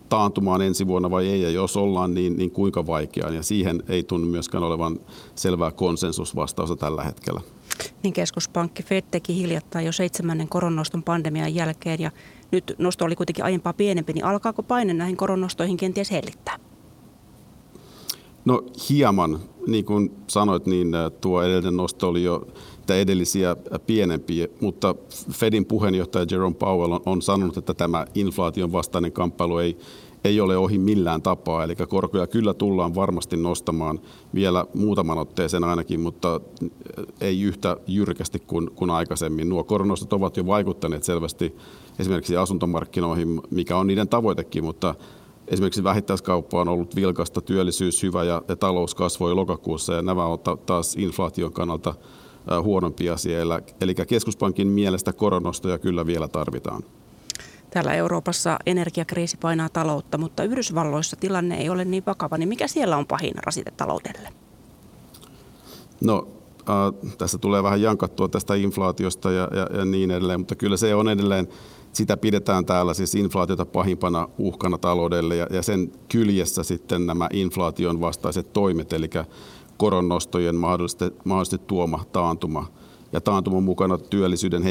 [0.10, 3.32] taantumaan ensi vuonna vai ei, ja jos ollaan, niin, niin kuinka vaikeaa.
[3.32, 5.00] Ja siihen ei tunnu myöskään olevan
[5.36, 7.41] selvää konsensusvastausta tällä hetkellä.
[8.04, 12.12] Niin keskuspankki Fed teki hiljattain jo seitsemännen koronnoston pandemian jälkeen, ja
[12.52, 16.60] nyt nosto oli kuitenkin aiempaa pienempi, niin alkaako paine näihin koronnostoihin kenties hellittää?
[18.46, 22.47] No hieman, niin kuin sanoit, niin äh, tuo edellinen nosto oli jo
[22.89, 23.56] edellisiä
[23.88, 24.95] pienempiä, mutta
[25.32, 29.77] Fedin puheenjohtaja Jerome Powell on, on sanonut, että tämä inflaation vastainen kamppailu ei,
[30.23, 33.99] ei ole ohi millään tapaa, eli korkoja kyllä tullaan varmasti nostamaan
[34.36, 36.41] vielä muutaman otteeseen ainakin, mutta
[37.21, 39.49] ei yhtä jyrkästi kuin, kuin aikaisemmin.
[39.49, 41.56] Nuo koronostot ovat jo vaikuttaneet selvästi
[41.99, 44.95] esimerkiksi asuntomarkkinoihin, mikä on niiden tavoitekin, mutta
[45.47, 50.65] Esimerkiksi vähittäiskauppa on ollut vilkasta, työllisyys hyvä ja, ja talous kasvoi lokakuussa ja nämä ovat
[50.65, 51.93] taas inflaation kannalta
[52.63, 53.39] huonompi asia.
[53.81, 56.83] Eli keskuspankin mielestä koronostoja kyllä vielä tarvitaan.
[57.69, 62.38] Täällä Euroopassa energiakriisi painaa taloutta, mutta Yhdysvalloissa tilanne ei ole niin vakava.
[62.38, 64.29] Niin mikä siellä on pahin rasite taloudelle?
[66.01, 66.27] No
[66.60, 70.95] äh, tässä tulee vähän jankattua tästä inflaatiosta ja, ja, ja niin edelleen, mutta kyllä se
[70.95, 71.47] on edelleen,
[71.97, 78.01] sitä pidetään täällä siis inflaatiota pahimpana uhkana taloudelle ja, ja sen kyljessä sitten nämä inflaation
[78.01, 79.10] vastaiset toimet, eli
[79.77, 82.65] koronnostojen mahdollisesti, mahdollisesti tuoma taantuma.
[83.13, 84.63] Ja taantuman mukana työllisyyden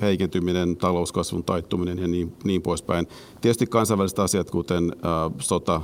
[0.00, 3.06] heikentyminen, talouskasvun taittuminen ja niin, niin poispäin.
[3.40, 5.80] Tietysti kansainväliset asiat, kuten äh, sota,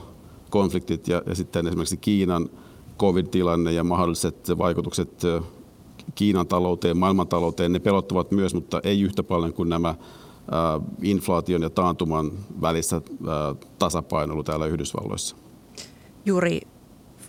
[0.50, 2.48] konfliktit ja, ja sitten esimerkiksi Kiinan
[2.98, 5.42] covid-tilanne ja mahdolliset vaikutukset äh,
[6.14, 9.94] Kiinan talouteen, maailmantalouteen, ne pelottavat myös, mutta ei yhtä paljon kuin nämä
[11.02, 12.30] inflaation ja taantuman
[12.60, 13.02] välissä äh,
[13.78, 15.36] tasapainoilu täällä Yhdysvalloissa.
[16.24, 16.60] Juri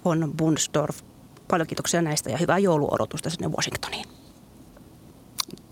[0.05, 1.01] von Bunsdorf,
[1.47, 4.05] Paljon kiitoksia näistä ja hyvää jouluodotusta sinne Washingtoniin.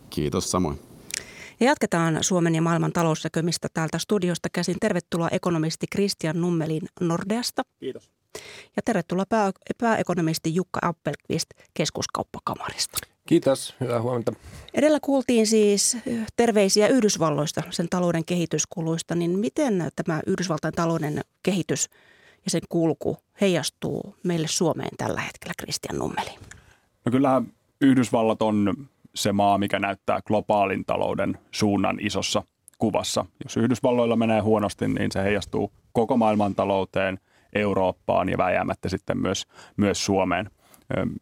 [0.10, 0.79] Kiitos samoin.
[1.60, 4.75] Ja jatketaan Suomen ja maailman talousnäkymistä täältä studiosta käsin.
[4.81, 7.62] Tervetuloa ekonomisti Christian Nummelin Nordeasta.
[7.79, 8.10] Kiitos.
[8.75, 12.97] Ja tervetuloa pää, pääekonomisti Jukka Appelqvist keskuskauppakamarista.
[13.28, 14.34] Kiitos, hyvää huomenta.
[14.74, 15.98] Edellä kuultiin siis
[16.36, 21.90] terveisiä Yhdysvalloista, sen talouden kehityskuluista, niin miten tämä Yhdysvaltain talouden kehitys
[22.46, 26.30] ja sen kulku heijastuu meille Suomeen tällä hetkellä, Kristian Nummeli?
[27.06, 27.48] No kyllähän
[27.82, 32.44] Yhdysvallat on se maa, mikä näyttää globaalin talouden suunnan isossa
[32.78, 33.26] kuvassa.
[33.44, 37.20] Jos Yhdysvalloilla menee huonosti, niin se heijastuu koko maailman talouteen,
[37.54, 40.50] Eurooppaan ja vääjäämättä sitten myös, myös Suomeen.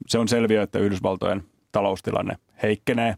[0.07, 3.15] Se on selviö, että Yhdysvaltojen taloustilanne heikkenee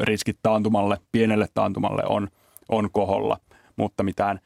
[0.00, 2.28] riskit taantumalle, pienelle taantumalle on,
[2.68, 3.38] on koholla,
[3.76, 4.40] mutta mitään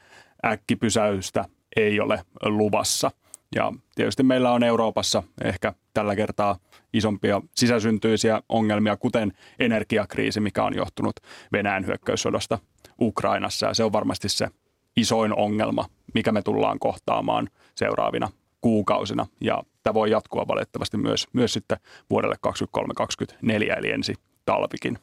[0.45, 3.11] äkkipysäystä ei ole luvassa.
[3.55, 6.57] Ja tietysti meillä on Euroopassa ehkä tällä kertaa
[6.93, 11.15] isompia sisäsyntyisiä ongelmia, kuten energiakriisi, mikä on johtunut
[11.51, 12.59] Venäjän hyökkäyssodasta
[13.01, 13.67] Ukrainassa.
[13.67, 14.47] Ja se on varmasti se
[14.97, 18.29] isoin ongelma, mikä me tullaan kohtaamaan seuraavina
[18.61, 19.27] kuukausina.
[19.41, 21.77] Ja tämä voi jatkua valitettavasti myös, myös sitten
[22.09, 24.13] vuodelle 2023-2024, eli ensi
[24.45, 24.99] talvikin.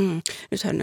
[0.00, 0.22] Mm.
[0.50, 0.76] Nythän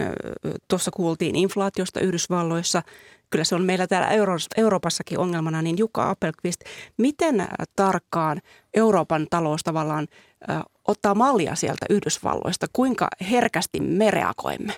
[0.68, 2.82] tuossa kuultiin inflaatiosta Yhdysvalloissa.
[3.30, 6.60] Kyllä se on meillä täällä Euro- Euroopassakin ongelmana, niin Jukka Appelqvist,
[6.98, 8.40] miten tarkkaan
[8.74, 10.06] Euroopan talous tavallaan
[10.50, 10.52] ö,
[10.88, 12.66] ottaa mallia sieltä Yhdysvalloista?
[12.72, 14.72] Kuinka herkästi me reagoimme?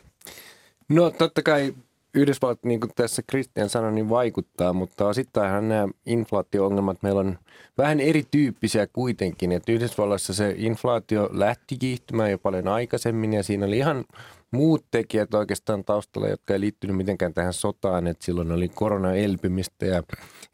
[0.88, 1.74] No totta kai
[2.14, 7.38] Yhdysvallat, niin kuin tässä Christian sanoi, niin vaikuttaa, mutta osittainhan nämä inflaatio-ongelmat meillä on
[7.78, 9.52] vähän erityyppisiä kuitenkin.
[9.52, 14.04] Että Yhdysvalloissa se inflaatio lähti kiihtymään jo paljon aikaisemmin ja siinä oli ihan
[14.50, 18.06] muut tekijät oikeastaan taustalla, jotka ei liittynyt mitenkään tähän sotaan.
[18.06, 20.02] Että silloin oli koronaelpymistä ja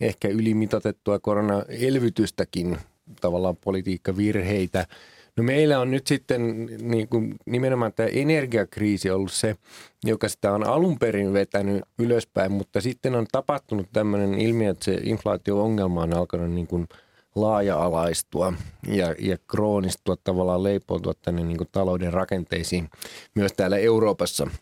[0.01, 2.79] ehkä ylimitotettua koronaelvytystäkin,
[3.20, 4.87] tavallaan politiikkavirheitä–
[5.40, 9.57] No meillä on nyt sitten niin kuin nimenomaan tämä energiakriisi ollut se,
[10.05, 14.98] joka sitä on alun perin vetänyt ylöspäin, mutta sitten on tapahtunut tämmöinen ilmiö, että se
[15.03, 16.88] inflaatio-ongelma on alkanut niin kuin
[17.35, 18.53] laaja-alaistua
[18.87, 22.88] ja, ja kroonistua tavallaan leipoutua tänne niin kuin talouden rakenteisiin
[23.35, 24.46] myös täällä Euroopassa–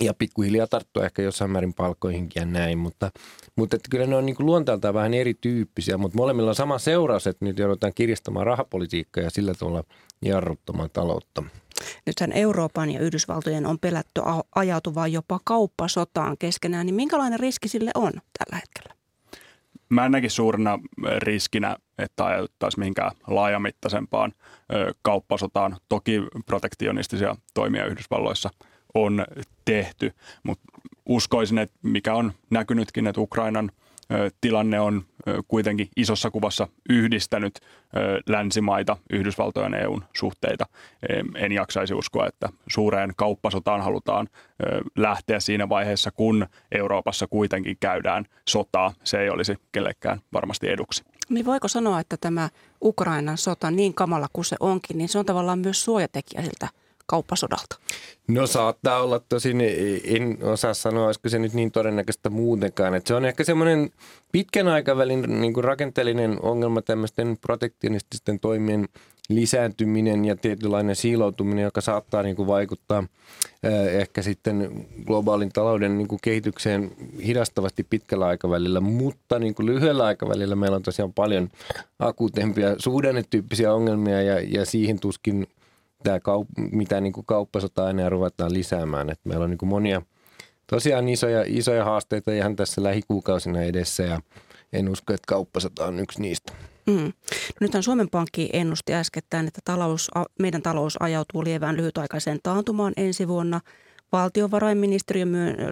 [0.00, 3.10] ja pikkuhiljaa tarttua ehkä jossain määrin palkkoihinkin ja näin, mutta,
[3.56, 7.26] mutta että kyllä ne on niin kuin luonteeltaan vähän erityyppisiä, mutta molemmilla on sama seuraus,
[7.26, 9.84] että nyt joudutaan kiristämään rahapolitiikkaa ja sillä tavalla
[10.22, 11.42] jarruttamaan taloutta.
[12.06, 14.20] Nythän Euroopan ja Yhdysvaltojen on pelätty
[14.54, 19.00] ajautuvaa jopa kauppasotaan keskenään, niin minkälainen riski sille on tällä hetkellä?
[19.88, 20.78] Mä en näkisi suurena
[21.18, 24.32] riskinä, että ajauduttaisiin mihinkään laajamittaisempaan
[25.02, 25.76] kauppasotaan.
[25.88, 28.50] Toki protektionistisia toimia Yhdysvalloissa–
[28.94, 29.24] on
[29.64, 30.12] tehty.
[30.42, 30.64] Mutta
[31.06, 33.70] uskoisin, että mikä on näkynytkin, että Ukrainan
[34.40, 35.04] tilanne on
[35.48, 37.60] kuitenkin isossa kuvassa yhdistänyt
[38.26, 40.66] länsimaita, Yhdysvaltojen ja EUn suhteita.
[41.36, 44.28] En jaksaisi uskoa, että suureen kauppasotaan halutaan
[44.96, 48.92] lähteä siinä vaiheessa, kun Euroopassa kuitenkin käydään sotaa.
[49.04, 51.04] Se ei olisi kellekään varmasti eduksi.
[51.28, 52.48] Niin voiko sanoa, että tämä
[52.84, 56.68] Ukrainan sota, niin kamala kuin se onkin, niin se on tavallaan myös suojatekijä siltä
[57.10, 57.76] kauppasodalta?
[58.28, 59.60] No saattaa olla tosin,
[60.04, 62.94] en osaa sanoa, olisiko se nyt niin todennäköistä muutenkaan.
[62.94, 63.90] Että se on ehkä semmoinen
[64.32, 68.88] pitkän aikavälin niin kuin rakenteellinen ongelma tämmöisten protektionististen toimien
[69.28, 73.04] lisääntyminen ja tietynlainen siiloutuminen, joka saattaa niin kuin vaikuttaa
[73.90, 76.92] ehkä sitten globaalin talouden niin kuin kehitykseen
[77.26, 81.48] hidastavasti pitkällä aikavälillä, mutta niin kuin lyhyellä aikavälillä meillä on tosiaan paljon
[81.98, 85.46] akuutempia suhdannetyyppisiä ongelmia ja, ja siihen tuskin–
[86.02, 89.10] tämä kaup- mitä niin kuin kauppasota enää ruvetaan lisäämään.
[89.10, 90.02] Et meillä on niin kuin monia
[90.66, 94.20] tosiaan isoja, isoja haasteita ihan tässä lähikuukausina edessä ja
[94.72, 96.52] en usko, että kauppasota on yksi niistä.
[96.86, 97.12] Mm.
[97.60, 103.60] Nythän Suomen Pankki ennusti äskettäin, että talous, meidän talous ajautuu lievään lyhytaikaiseen taantumaan ensi vuonna.
[104.12, 105.26] Valtiovarainministeriö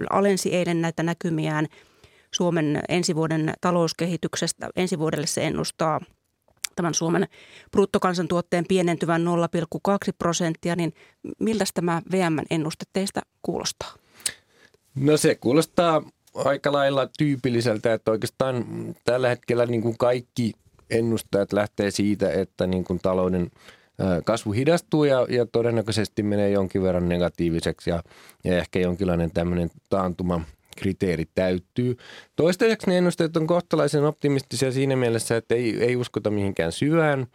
[0.09, 1.67] alensi eilen näitä näkymiään
[2.31, 4.69] Suomen ensi vuoden talouskehityksestä.
[4.75, 5.99] Ensi vuodelle se ennustaa–
[6.79, 7.27] tämän Suomen
[7.71, 10.93] bruttokansantuotteen pienentyvän 0,2 prosenttia, niin
[11.39, 13.93] miltä tämä VM-ennuste teistä kuulostaa?
[14.95, 16.03] No se kuulostaa
[16.35, 18.65] aika lailla tyypilliseltä, että oikeastaan
[19.03, 20.53] tällä hetkellä niin kuin kaikki
[20.89, 23.51] ennustajat lähtee siitä, että niin kuin talouden
[24.25, 28.03] kasvu hidastuu ja, ja todennäköisesti menee jonkin verran negatiiviseksi ja,
[28.43, 30.41] ja ehkä jonkinlainen tämmöinen taantuma
[30.79, 31.97] kriteeri täyttyy.
[32.35, 37.27] Toistaiseksi ne ennusteet on kohtalaisen optimistisia siinä mielessä, että ei, ei uskota mihinkään syvään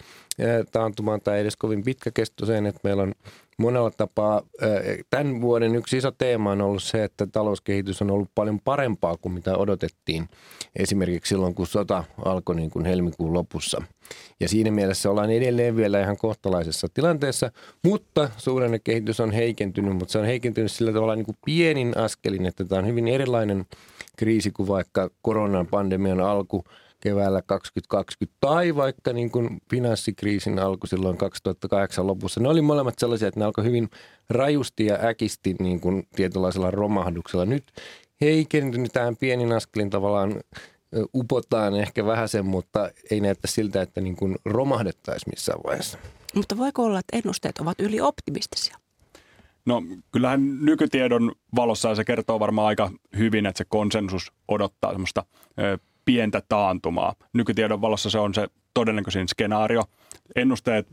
[0.72, 3.12] taantumaan tai edes kovin pitkäkestoiseen, että meillä on
[3.58, 4.42] monella tapaa
[5.10, 9.32] tämän vuoden yksi iso teema on ollut se, että talouskehitys on ollut paljon parempaa kuin
[9.32, 10.28] mitä odotettiin
[10.76, 13.82] esimerkiksi silloin, kun sota alkoi niin kuin helmikuun lopussa.
[14.40, 17.50] Ja siinä mielessä ollaan edelleen vielä ihan kohtalaisessa tilanteessa,
[17.84, 22.64] mutta suhdannekehitys on heikentynyt, mutta se on heikentynyt sillä tavalla niin kuin pienin askelin, että
[22.64, 23.64] tämä on hyvin erilainen
[24.16, 26.64] kriisi kuin vaikka koronan pandemian alku–
[27.04, 32.40] keväällä 2020 tai vaikka niin kuin finanssikriisin alku silloin 2008 lopussa.
[32.40, 33.88] Ne oli molemmat sellaisia, että ne alkoi hyvin
[34.30, 37.44] rajusti ja äkisti niin kuin tietynlaisella romahduksella.
[37.44, 37.64] Nyt
[38.20, 40.40] heikentynyt pienin askelin tavallaan
[41.14, 45.98] upotaan ehkä vähän sen, mutta ei näytä siltä, että niin kuin romahdettaisiin missään vaiheessa.
[46.34, 48.76] Mutta voiko olla, että ennusteet ovat yli optimistisia?
[49.66, 55.24] No kyllähän nykytiedon valossa se kertoo varmaan aika hyvin, että se konsensus odottaa semmoista
[56.04, 57.14] pientä taantumaa.
[57.32, 59.82] Nykytiedon valossa se on se todennäköisin skenaario.
[60.36, 60.88] Ennusteet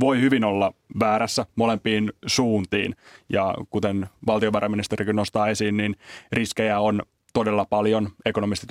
[0.00, 2.96] voi hyvin olla väärässä molempiin suuntiin.
[3.28, 5.96] Ja kuten valtiovarainministerikin nostaa esiin, niin
[6.32, 7.02] riskejä on
[7.32, 8.08] todella paljon.
[8.24, 8.68] Ekonomistit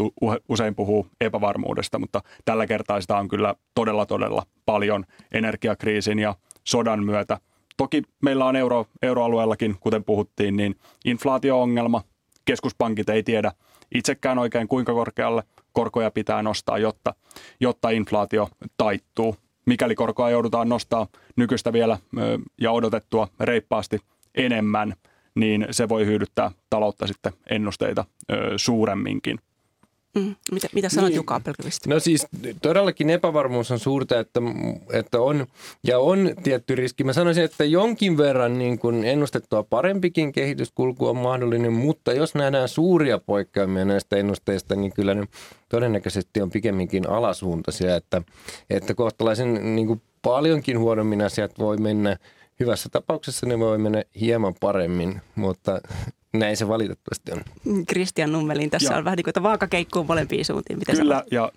[0.49, 7.03] usein puhuu epävarmuudesta, mutta tällä kertaa sitä on kyllä todella todella paljon energiakriisin ja sodan
[7.05, 7.39] myötä.
[7.77, 12.01] Toki meillä on euro, euroalueellakin, kuten puhuttiin, niin inflaatio-ongelma.
[12.45, 13.51] Keskuspankit ei tiedä
[13.93, 17.15] itsekään oikein kuinka korkealle korkoja pitää nostaa, jotta,
[17.59, 19.35] jotta inflaatio taittuu.
[19.65, 21.97] Mikäli korkoa joudutaan nostaa nykyistä vielä
[22.61, 23.99] ja odotettua reippaasti
[24.35, 24.93] enemmän,
[25.35, 28.05] niin se voi hyödyttää taloutta sitten ennusteita
[28.57, 29.39] suuremminkin.
[30.15, 30.35] Mm.
[30.51, 31.15] Mitä, mitä sanot niin.
[31.15, 31.89] Juka Pelkivistä?
[31.89, 32.27] No siis
[32.61, 34.41] todellakin epävarmuus on suurta, että,
[34.93, 35.47] että on
[35.87, 37.03] ja on tietty riski.
[37.03, 42.69] Mä sanoisin, että jonkin verran niin kuin ennustettua parempikin kehityskulku on mahdollinen, mutta jos nähdään
[42.69, 45.27] suuria poikkeamia näistä ennusteista, niin kyllä ne
[45.69, 48.21] todennäköisesti on pikemminkin alasuuntaisia, että,
[48.69, 52.17] että kohtalaisen niin kuin paljonkin huonommin asiat voi mennä
[52.59, 55.81] hyvässä tapauksessa ne voi mennä hieman paremmin, mutta
[56.33, 57.41] näin se valitettavasti on.
[57.87, 58.97] Kristian Nummelin tässä ja.
[58.97, 60.79] on vähän niin kuin, että vaaka keikkuu molempiin suuntiin.
[60.79, 61.51] Miten Kyllä, ja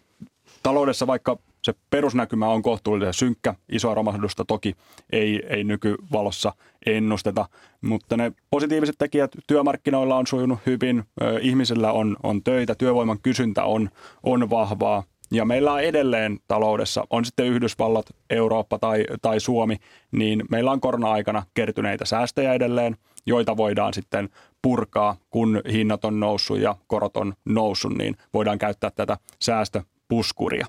[0.63, 4.77] taloudessa vaikka se perusnäkymä on kohtuullisen synkkä, isoa romahdusta toki
[5.13, 6.53] ei, ei nykyvalossa
[6.87, 7.49] ennusteta,
[7.81, 11.05] mutta ne positiiviset tekijät työmarkkinoilla on sujunut hyvin,
[11.41, 13.91] ihmisillä on, on töitä, työvoiman kysyntä on,
[14.23, 19.77] on vahvaa, ja meillä on edelleen taloudessa, on sitten Yhdysvallat, Eurooppa tai, tai Suomi,
[20.13, 24.29] niin meillä on korona-aikana kertyneitä säästöjä edelleen, joita voidaan sitten
[24.67, 30.67] purkaa, kun hinnat on noussut ja korot on noussut, niin voidaan käyttää tätä säästöpuskuria.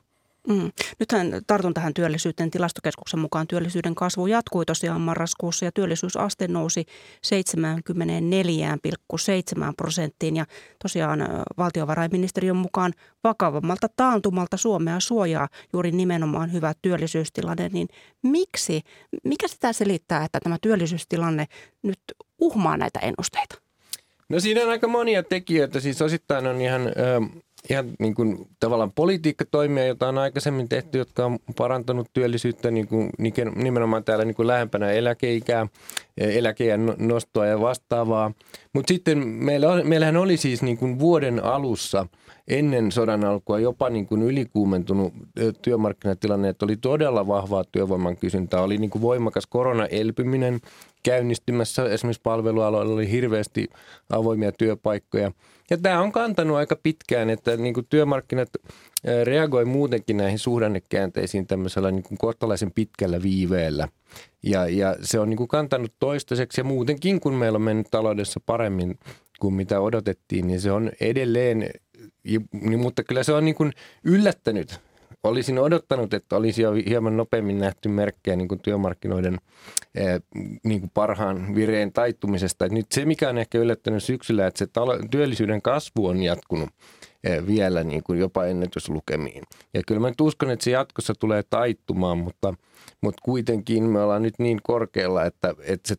[0.47, 0.71] Mm.
[0.99, 2.51] Nythän tartun tähän työllisyyteen.
[2.51, 6.85] Tilastokeskuksen mukaan työllisyyden kasvu jatkui tosiaan marraskuussa ja työllisyysaste nousi
[7.27, 7.33] 74,7
[9.77, 10.35] prosenttiin.
[10.35, 10.45] Ja
[10.83, 11.19] tosiaan
[11.57, 17.69] valtiovarainministeriön mukaan vakavammalta taantumalta Suomea suojaa juuri nimenomaan hyvä työllisyystilanne.
[17.69, 17.87] Niin
[18.23, 18.81] miksi,
[19.23, 21.45] mikä sitä selittää, että tämä työllisyystilanne
[21.83, 21.99] nyt
[22.39, 23.66] uhmaa näitä ennusteita?
[24.29, 25.79] No siinä on aika monia tekijöitä.
[25.79, 26.87] Siis osittain on ihan...
[26.87, 32.87] Ö- ihan niin kuin, tavallaan politiikkatoimia, joita on aikaisemmin tehty, jotka on parantanut työllisyyttä niin
[32.87, 33.09] kuin,
[33.55, 35.67] nimenomaan täällä niin kuin lähempänä eläkeikää,
[36.17, 38.31] eläkeijän nostoa ja vastaavaa.
[38.73, 42.07] Mutta sitten meillä, meillähän oli siis niin kuin vuoden alussa
[42.47, 45.13] ennen sodan alkua jopa niin kuin ylikuumentunut
[45.61, 48.61] työmarkkinatilanne, että oli todella vahvaa työvoiman kysyntää.
[48.61, 50.59] Oli niin kuin voimakas koronaelpyminen
[51.03, 53.67] käynnistymässä, esimerkiksi palvelualoilla oli hirveästi
[54.09, 55.31] avoimia työpaikkoja–
[55.69, 58.49] ja tämä on kantanut aika pitkään, että niin kuin työmarkkinat
[59.23, 63.87] reagoi muutenkin näihin suhdannekäänteisiin tämmöisellä niin kuin kohtalaisen pitkällä viiveellä.
[64.43, 68.39] Ja, ja se on niin kuin kantanut toistaiseksi ja muutenkin, kun meillä on mennyt taloudessa
[68.45, 68.99] paremmin
[69.39, 71.69] kuin mitä odotettiin, niin se on edelleen,
[72.51, 74.79] niin, mutta kyllä se on niin kuin yllättänyt
[75.27, 79.37] olisin odottanut, että olisi jo hieman nopeammin nähty merkkejä niin kuin työmarkkinoiden
[79.95, 80.21] eh,
[80.63, 82.65] niin kuin parhaan vireen taittumisesta.
[82.65, 84.67] Et nyt se, mikä on ehkä yllättänyt syksyllä, että se
[85.11, 86.69] työllisyyden kasvu on jatkunut
[87.23, 89.43] eh, vielä niin kuin jopa ennätyslukemiin.
[89.73, 92.53] Ja kyllä mä nyt uskon, että se jatkossa tulee taittumaan, mutta,
[93.01, 95.95] mutta kuitenkin me ollaan nyt niin korkealla, että, että se,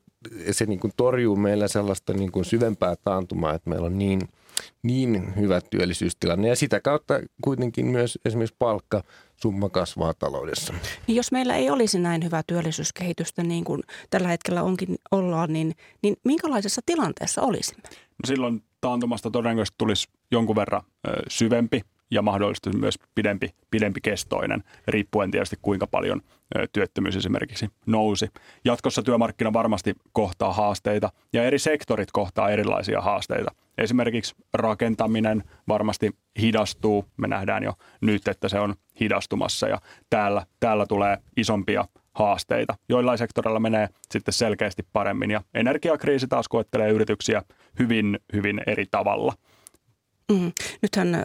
[0.52, 4.20] se niin kuin torjuu meillä sellaista niin kuin syvempää taantumaa, että meillä on niin–
[4.82, 9.02] niin hyvä työllisyystilanne ja sitä kautta kuitenkin myös esimerkiksi palkka
[9.36, 10.74] summa kasvaa taloudessa.
[11.06, 15.74] Niin jos meillä ei olisi näin hyvää työllisyyskehitystä niin kuin tällä hetkellä onkin ollaan, niin,
[16.02, 17.82] niin minkälaisessa tilanteessa olisimme?
[17.92, 24.64] No silloin taantumasta todennäköisesti tulisi jonkun verran ö, syvempi ja mahdollisesti myös pidempi, pidempi kestoinen,
[24.88, 26.22] riippuen tietysti kuinka paljon
[26.72, 28.28] työttömyys esimerkiksi nousi.
[28.64, 33.50] Jatkossa työmarkkina varmasti kohtaa haasteita ja eri sektorit kohtaa erilaisia haasteita.
[33.78, 37.04] Esimerkiksi rakentaminen varmasti hidastuu.
[37.16, 42.74] Me nähdään jo nyt, että se on hidastumassa ja täällä, täällä tulee isompia haasteita.
[42.88, 47.42] Joillain sektorilla menee sitten selkeästi paremmin ja energiakriisi taas koettelee yrityksiä
[47.78, 49.32] hyvin, hyvin eri tavalla–
[50.32, 50.52] Mm.
[50.82, 51.24] Nythän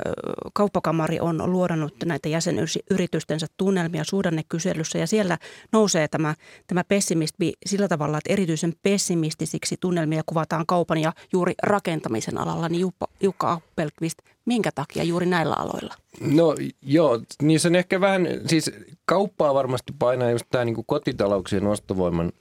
[0.53, 5.37] kauppakamari on luodannut näitä jäsenyritystensä tunnelmia suhdannekyselyssä ja siellä
[5.71, 6.35] nousee tämä,
[6.67, 12.69] tämä pessimismi sillä tavalla, että erityisen pessimistisiksi tunnelmia kuvataan kaupan ja juuri rakentamisen alalla.
[12.69, 15.95] Niin Jukka, Appelqvist, minkä takia juuri näillä aloilla?
[16.21, 18.71] No joo, niin se on ehkä vähän, siis
[19.05, 22.31] kauppaa varmasti painaa just tämä niin kotitalouksien ostovoiman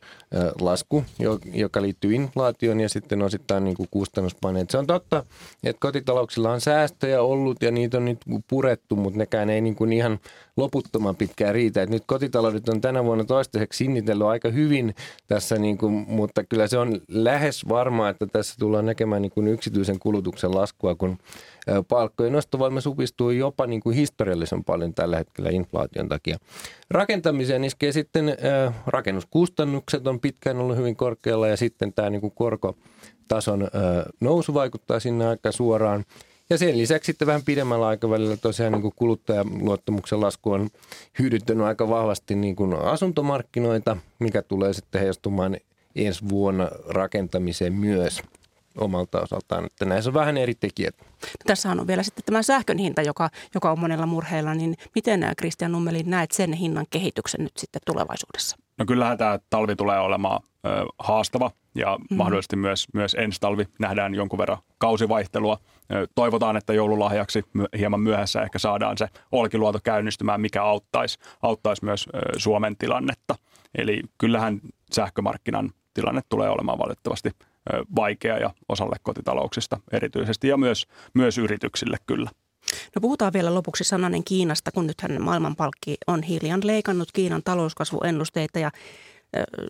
[0.61, 1.05] lasku,
[1.53, 4.71] joka liittyy inflaatioon ja sitten osittain niin kustannuspaineet.
[4.71, 5.25] Se on totta,
[5.65, 9.93] että kotitalouksilla on säästöjä ollut ja niitä on nyt purettu, mutta nekään ei niin kuin
[9.93, 10.19] ihan
[10.57, 11.83] loputtoman pitkään riitä.
[11.83, 14.95] Et nyt kotitaloudet on tänä vuonna toistaiseksi sinnitellyt aika hyvin
[15.27, 19.49] tässä, niin kuin, mutta kyllä se on lähes varmaa, että tässä tullaan näkemään niin kuin
[19.49, 21.19] yksityisen kulutuksen laskua, kun
[21.89, 26.37] palkkojen nostovoima supistuu jopa niin kuin historiallisen paljon tällä hetkellä inflaation takia.
[26.91, 28.37] Rakentamiseen iskee sitten
[28.87, 33.69] rakennuskustannukset on pitkään ollut hyvin korkealla ja sitten tämä niin kuin korkotason
[34.21, 36.05] nousu vaikuttaa sinne aika suoraan.
[36.51, 40.69] Ja sen lisäksi sitten vähän pidemmällä aikavälillä tosiaan niin kuin kuluttajaluottamuksen lasku on
[41.19, 45.57] hyödyttänyt aika vahvasti niin kuin asuntomarkkinoita, mikä tulee sitten heijastumaan
[45.97, 48.23] ensi vuonna rakentamiseen myös
[48.79, 49.65] omalta osaltaan.
[49.65, 50.95] Että näissä on vähän eri tekijät.
[51.47, 54.55] Tässähän on vielä sitten tämä sähkön hinta, joka, joka on monella murheilla.
[54.55, 58.57] Niin miten Kristian Nummeli näet sen hinnan kehityksen nyt sitten tulevaisuudessa?
[58.79, 60.69] No kyllähän tämä talvi tulee olemaan ö,
[60.99, 62.17] haastava ja mm.
[62.17, 65.59] mahdollisesti myös, myös ensi talvi nähdään jonkun verran kausivaihtelua.
[65.93, 67.45] Ö, toivotaan, että joululahjaksi
[67.79, 73.35] hieman myöhässä ehkä saadaan se olkiluoto käynnistymään, mikä auttaisi, auttaisi myös ö, Suomen tilannetta.
[73.79, 74.61] Eli kyllähän
[74.93, 77.31] sähkömarkkinan tilanne tulee olemaan valitettavasti
[77.97, 82.31] vaikea ja osalle kotitalouksista erityisesti ja myös, myös yrityksille kyllä.
[82.95, 88.71] No puhutaan vielä lopuksi sananen Kiinasta, kun nythän maailmanpalkki on hiljan leikannut Kiinan talouskasvuennusteita ja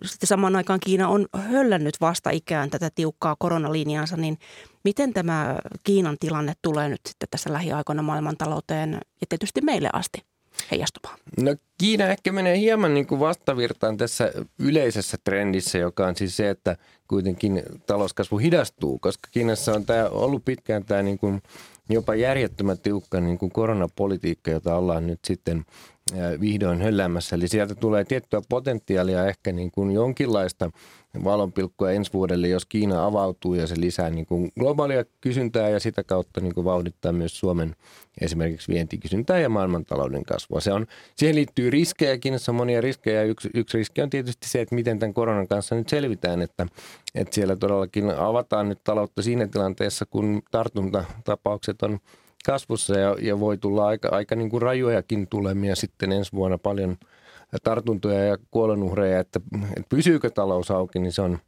[0.05, 4.37] sitten samaan aikaan Kiina on höllännyt vasta ikään tätä tiukkaa koronalinjaansa, niin
[4.83, 10.32] miten tämä Kiinan tilanne tulee nyt sitten tässä lähiaikoina maailmantalouteen ja tietysti meille asti?
[10.71, 11.19] Heijastumaan?
[11.41, 16.49] No Kiina ehkä menee hieman niin kuin vastavirtaan tässä yleisessä trendissä, joka on siis se,
[16.49, 16.77] että
[17.07, 21.41] kuitenkin talouskasvu hidastuu, koska Kiinassa on tämä ollut pitkään tämä niin kuin
[21.89, 25.65] jopa järjettömän tiukka niin kuin koronapolitiikka, jota ollaan nyt sitten
[26.41, 27.35] vihdoin hölläämässä.
[27.35, 30.71] Eli sieltä tulee tiettyä potentiaalia ehkä niin kuin jonkinlaista
[31.23, 36.03] valonpilkkua ensi vuodelle, jos Kiina avautuu ja se lisää niin kuin globaalia kysyntää ja sitä
[36.03, 37.75] kautta niin kuin vauhdittaa myös Suomen
[38.21, 40.59] esimerkiksi vientikysyntää ja maailmantalouden kasvua.
[40.59, 43.23] Se on, siihen liittyy riskejä, Kiinassa on monia riskejä.
[43.23, 46.67] Yksi, yksi riski on tietysti se, että miten tämän koronan kanssa nyt selvitään, että,
[47.15, 51.99] että siellä todellakin avataan nyt taloutta siinä tilanteessa, kun tartuntatapaukset on
[52.45, 56.97] kasvussa ja, ja voi tulla aika, aika niin kuin rajojakin tulemia sitten ensi vuonna paljon
[57.63, 61.39] tartuntoja ja kuolonuhreja, että, että pysyykö talous auki, niin se on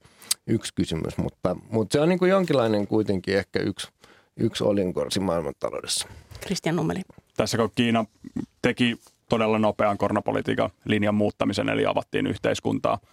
[0.47, 3.87] yksi kysymys, mutta, mutta se on niin kuin jonkinlainen kuitenkin ehkä yksi,
[4.37, 6.07] yksi olinkorsi maailmantaloudessa.
[6.41, 7.01] Kristian Nummeli.
[7.37, 8.05] Tässä kun Kiina
[8.61, 8.99] teki
[9.29, 12.99] todella nopean koronapolitiikan linjan muuttamisen, eli avattiin yhteiskuntaa–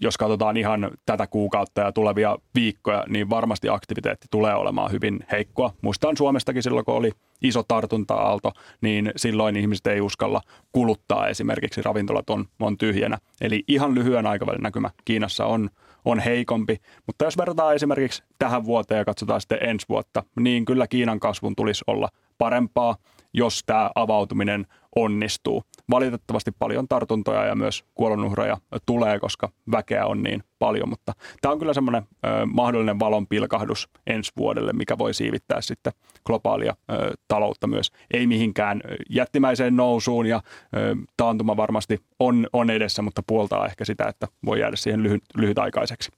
[0.00, 5.72] jos katsotaan ihan tätä kuukautta ja tulevia viikkoja, niin varmasti aktiviteetti tulee olemaan hyvin heikkoa.
[5.82, 7.10] Muistan Suomestakin silloin, kun oli
[7.42, 10.40] iso tartunta-aalto, niin silloin ihmiset ei uskalla
[10.72, 13.18] kuluttaa esimerkiksi, ravintolat on, on tyhjänä.
[13.40, 15.70] Eli ihan lyhyen aikavälin näkymä Kiinassa on,
[16.04, 16.76] on heikompi.
[17.06, 21.56] Mutta jos verrataan esimerkiksi tähän vuoteen ja katsotaan sitten ensi vuotta, niin kyllä Kiinan kasvun
[21.56, 22.08] tulisi olla
[22.38, 22.96] parempaa,
[23.34, 24.66] jos tämä avautuminen
[24.96, 25.62] onnistuu.
[25.90, 28.56] Valitettavasti paljon tartuntoja ja myös kuolonuhreja
[28.86, 32.02] tulee, koska väkeä on niin paljon, mutta tämä on kyllä semmoinen
[32.52, 35.92] mahdollinen valon pilkahdus ensi vuodelle, mikä voi siivittää sitten
[36.26, 37.92] globaalia ö, taloutta myös.
[38.14, 38.80] Ei mihinkään
[39.10, 40.42] jättimäiseen nousuun ja
[40.76, 45.22] ö, taantuma varmasti on, on edessä, mutta puoltaa ehkä sitä, että voi jäädä siihen lyhyt,
[45.36, 46.10] lyhytaikaiseksi.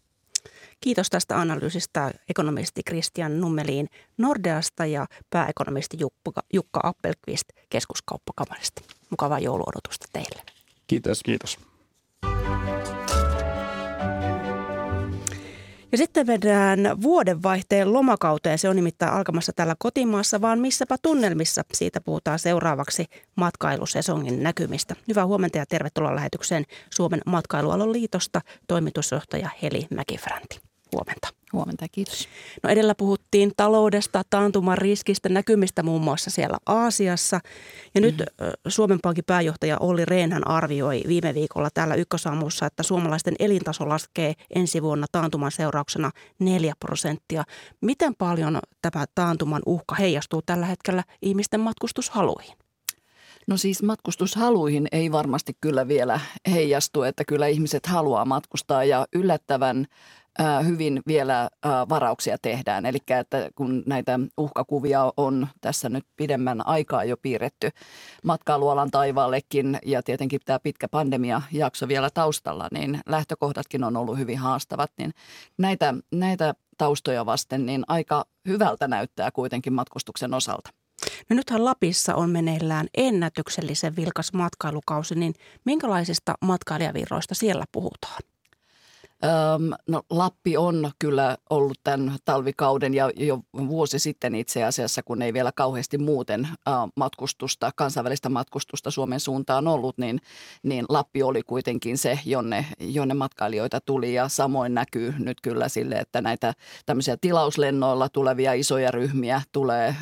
[0.80, 8.82] Kiitos tästä analyysistä ekonomisti Christian Nummeliin Nordeasta ja pääekonomisti Jukka, Jukka Appelqvist keskuskauppakamarista.
[9.10, 10.42] Mukavaa jouluodotusta teille.
[10.86, 11.22] Kiitos.
[11.22, 11.58] Kiitos.
[15.92, 18.58] Ja sitten vedään vuodenvaihteen lomakauteen.
[18.58, 21.62] Se on nimittäin alkamassa täällä kotimaassa, vaan missäpä tunnelmissa.
[21.72, 23.04] Siitä puhutaan seuraavaksi
[23.36, 24.94] matkailusesongin näkymistä.
[25.08, 30.67] Hyvää huomenta ja tervetuloa lähetykseen Suomen matkailualon liitosta toimitusjohtaja Heli Mäkifränti.
[30.92, 31.28] Huomenta.
[31.52, 32.28] Huomenta, kiitos.
[32.62, 37.40] No edellä puhuttiin taloudesta, taantuman riskistä, näkymistä muun muassa siellä Aasiassa.
[37.94, 38.52] Ja nyt mm-hmm.
[38.68, 44.82] Suomen Pankin pääjohtaja Olli Rehnhän arvioi viime viikolla täällä Ykkösaamussa, että suomalaisten elintaso laskee ensi
[44.82, 47.44] vuonna taantuman seurauksena 4 prosenttia.
[47.80, 52.56] Miten paljon tämä taantuman uhka heijastuu tällä hetkellä ihmisten matkustushaluihin?
[53.46, 56.20] No siis matkustushaluihin ei varmasti kyllä vielä
[56.50, 59.86] heijastu, että kyllä ihmiset haluaa matkustaa ja yllättävän
[60.64, 61.48] hyvin vielä
[61.88, 62.86] varauksia tehdään.
[62.86, 67.70] Eli että kun näitä uhkakuvia on tässä nyt pidemmän aikaa jo piirretty
[68.24, 74.90] matkailualan taivaallekin ja tietenkin tämä pitkä pandemiajakso vielä taustalla, niin lähtökohdatkin on ollut hyvin haastavat.
[74.98, 75.12] Niin
[75.58, 80.70] näitä, näitä taustoja vasten niin aika hyvältä näyttää kuitenkin matkustuksen osalta.
[81.30, 85.34] No nythän Lapissa on meneillään ennätyksellisen vilkas matkailukausi, niin
[85.64, 88.22] minkälaisista matkailijavirroista siellä puhutaan?
[89.88, 95.32] No, Lappi on kyllä ollut tämän talvikauden ja jo vuosi sitten itse asiassa, kun ei
[95.32, 96.48] vielä kauheasti muuten
[96.96, 100.20] matkustusta, kansainvälistä matkustusta Suomen suuntaan ollut, niin,
[100.62, 104.14] niin Lappi oli kuitenkin se, jonne, jonne matkailijoita tuli.
[104.14, 106.54] Ja samoin näkyy nyt kyllä sille, että näitä
[106.86, 109.96] tämmöisiä tilauslennoilla tulevia isoja ryhmiä tulee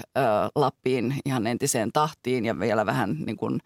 [0.55, 3.61] Lappiin ihan entiseen tahtiin ja vielä vähän niin kuin,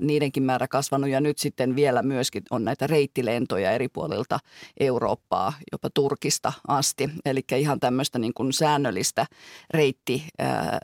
[0.00, 1.10] niidenkin määrä kasvanut.
[1.10, 4.38] Ja nyt sitten vielä myöskin on näitä reittilentoja eri puolilta
[4.80, 7.10] Eurooppaa, jopa Turkista asti.
[7.24, 9.26] Eli ihan tämmöistä niin kuin säännöllistä
[9.74, 10.24] reitti,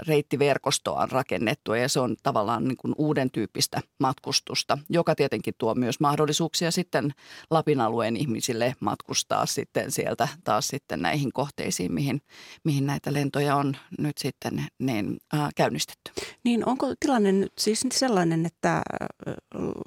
[0.06, 5.74] reittiverkostoa on rakennettu ja se on tavallaan niin kuin uuden tyyppistä matkustusta, joka tietenkin tuo
[5.74, 7.14] myös mahdollisuuksia sitten
[7.50, 12.20] Lapin alueen ihmisille matkustaa sitten sieltä taas sitten näihin kohteisiin, mihin,
[12.64, 16.12] mihin näitä lentoja on nyt sitten niin, ää, käynnistetty.
[16.44, 18.82] Niin onko tilanne nyt siis sellainen, että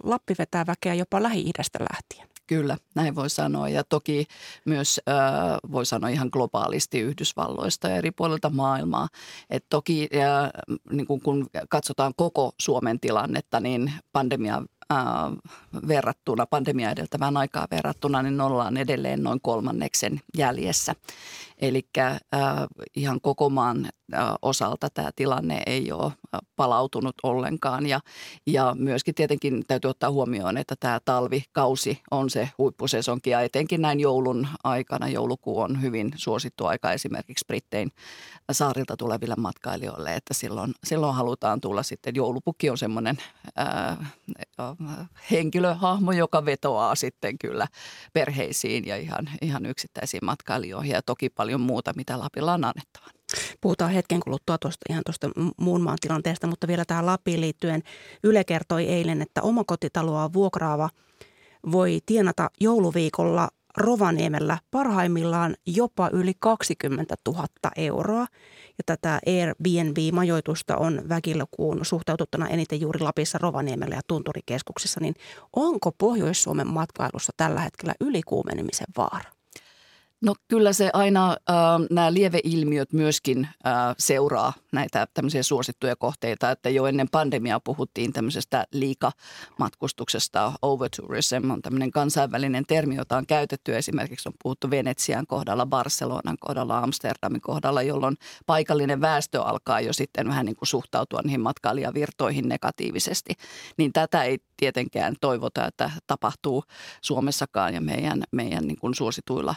[0.03, 2.30] Lappi vetää väkeä jopa Lähi-idästä lähtien?
[2.51, 3.69] Kyllä, näin voi sanoa.
[3.69, 4.25] Ja toki
[4.65, 5.15] myös äh,
[5.71, 9.07] voi sanoa ihan globaalisti Yhdysvalloista ja eri puolilta maailmaa.
[9.49, 10.49] Et toki äh,
[10.91, 14.63] niin kun, kun katsotaan koko Suomen tilannetta, niin pandemia
[15.87, 20.95] verrattuna, pandemia edeltävään aikaa verrattuna, niin ollaan edelleen noin kolmanneksen jäljessä.
[21.57, 22.17] Eli äh,
[22.95, 26.11] ihan koko maan äh, osalta tämä tilanne ei ole
[26.55, 27.85] palautunut ollenkaan.
[27.85, 27.99] Ja,
[28.47, 33.99] ja myöskin tietenkin täytyy ottaa huomioon, että tämä talvikausi on se huippusesonki ja etenkin näin
[33.99, 35.07] joulun aikana.
[35.07, 37.91] Joulukuu on hyvin suosittu aika esimerkiksi Brittein
[38.51, 42.15] saarilta tuleville matkailijoille, että silloin, silloin halutaan tulla sitten.
[42.15, 43.17] Joulupukki on semmoinen
[45.31, 47.67] henkilöhahmo, joka vetoaa sitten kyllä
[48.13, 53.11] perheisiin ja ihan, ihan yksittäisiin matkailijoihin ja toki paljon muuta, mitä Lapilla on annettavana.
[53.61, 57.83] Puhutaan hetken kuluttua tuosta, ihan tuosta muun maan tilanteesta, mutta vielä tähän Lapiin liittyen.
[58.23, 60.89] Yle kertoi eilen, että omakotitaloa vuokraava
[61.71, 67.45] voi tienata jouluviikolla Rovaniemellä parhaimmillaan jopa yli 20 000
[67.75, 68.27] euroa.
[68.77, 74.99] Ja tätä Airbnb-majoitusta on väkilukuun suhteutettuna eniten juuri Lapissa, Rovaniemellä ja Tunturikeskuksissa.
[74.99, 75.13] Niin
[75.55, 79.40] onko Pohjois-Suomen matkailussa tällä hetkellä ylikuumenemisen vaara?
[80.21, 81.35] No kyllä se aina, äh,
[81.89, 88.65] nämä lieveilmiöt myöskin äh, seuraa näitä tämmöisiä suosittuja kohteita, että jo ennen pandemiaa puhuttiin tämmöisestä
[88.71, 93.77] liikamatkustuksesta, overtourism on tämmöinen kansainvälinen termi, jota on käytetty.
[93.77, 100.27] Esimerkiksi on puhuttu Venetsian kohdalla, Barcelonan kohdalla, Amsterdamin kohdalla, jolloin paikallinen väestö alkaa jo sitten
[100.27, 103.33] vähän niin kuin suhtautua niihin matkailijavirtoihin negatiivisesti.
[103.77, 106.63] Niin tätä ei tietenkään toivota, että tapahtuu
[107.01, 109.55] Suomessakaan ja meidän, meidän niin kuin suosituilla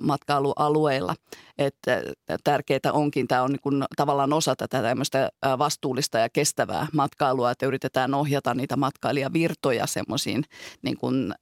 [0.00, 1.14] matkailualueilla.
[1.58, 2.02] Että
[2.44, 7.66] tärkeää onkin, tämä on niin kuin tavallaan osa tätä tämmöistä vastuullista ja kestävää matkailua, että
[7.66, 10.44] yritetään ohjata niitä matkailijavirtoja semmoisiin
[10.82, 11.34] niin kuin,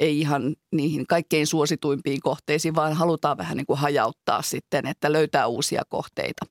[0.00, 5.46] ei ihan niihin kaikkein suosituimpiin kohteisiin, vaan halutaan vähän niin kuin hajauttaa sitten, että löytää
[5.46, 6.46] uusia kohteita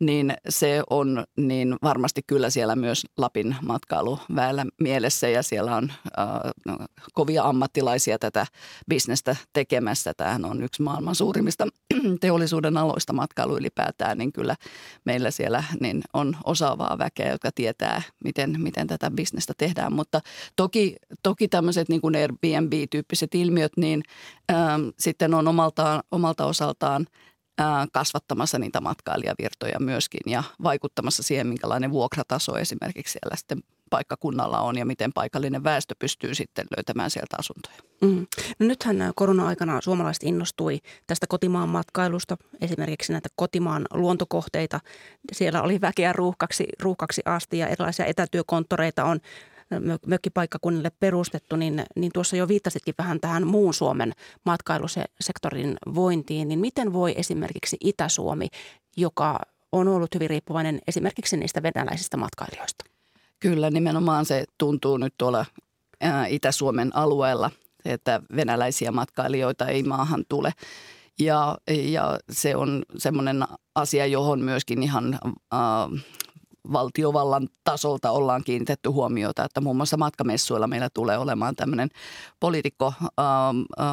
[0.00, 6.76] niin se on niin varmasti kyllä siellä myös Lapin matkailuväellä mielessä ja siellä on äh,
[7.12, 8.46] kovia ammattilaisia tätä
[8.88, 10.12] bisnestä tekemässä.
[10.16, 11.66] Tämähän on yksi maailman suurimmista
[12.20, 14.56] teollisuuden aloista matkailu ylipäätään, niin kyllä
[15.04, 19.92] meillä siellä niin on osaavaa väkeä, joka tietää, miten, miten tätä bisnestä tehdään.
[19.92, 20.20] Mutta
[20.56, 24.02] toki, toki tämmöiset niin kuin Airbnb-tyyppiset ilmiöt, niin
[24.52, 27.06] ähm, sitten on omalta, omalta osaltaan–
[27.92, 34.84] kasvattamassa niitä matkailijavirtoja myöskin ja vaikuttamassa siihen, minkälainen vuokrataso esimerkiksi siellä sitten paikkakunnalla on ja
[34.84, 37.76] miten paikallinen väestö pystyy sitten löytämään sieltä asuntoja.
[38.00, 38.26] Mm.
[38.58, 44.80] No nythän korona-aikana suomalaiset innostui tästä kotimaan matkailusta, esimerkiksi näitä kotimaan luontokohteita.
[45.32, 49.20] Siellä oli väkeä ruuhkaksi, ruuhkaksi asti ja erilaisia etätyökonttoreita on
[50.06, 54.12] mökkipaikkakunnille perustettu, niin, niin tuossa jo viittasitkin vähän tähän muun Suomen
[54.44, 58.48] matkailusektorin vointiin, niin miten voi esimerkiksi Itä-Suomi,
[58.96, 59.40] joka
[59.72, 62.84] on ollut hyvin riippuvainen esimerkiksi niistä venäläisistä matkailijoista?
[63.40, 65.46] Kyllä, nimenomaan se tuntuu nyt tuolla
[66.28, 67.50] Itä-Suomen alueella,
[67.84, 70.52] että venäläisiä matkailijoita ei maahan tule.
[71.18, 73.44] Ja, ja se on semmoinen
[73.74, 76.04] asia, johon myöskin ihan äh,
[76.72, 81.88] valtiovallan tasolta ollaan kiinnitetty huomiota, että muun muassa matkamessuilla meillä tulee olemaan tämmöinen
[82.40, 83.04] poliitikko äh,
[83.80, 83.86] äh,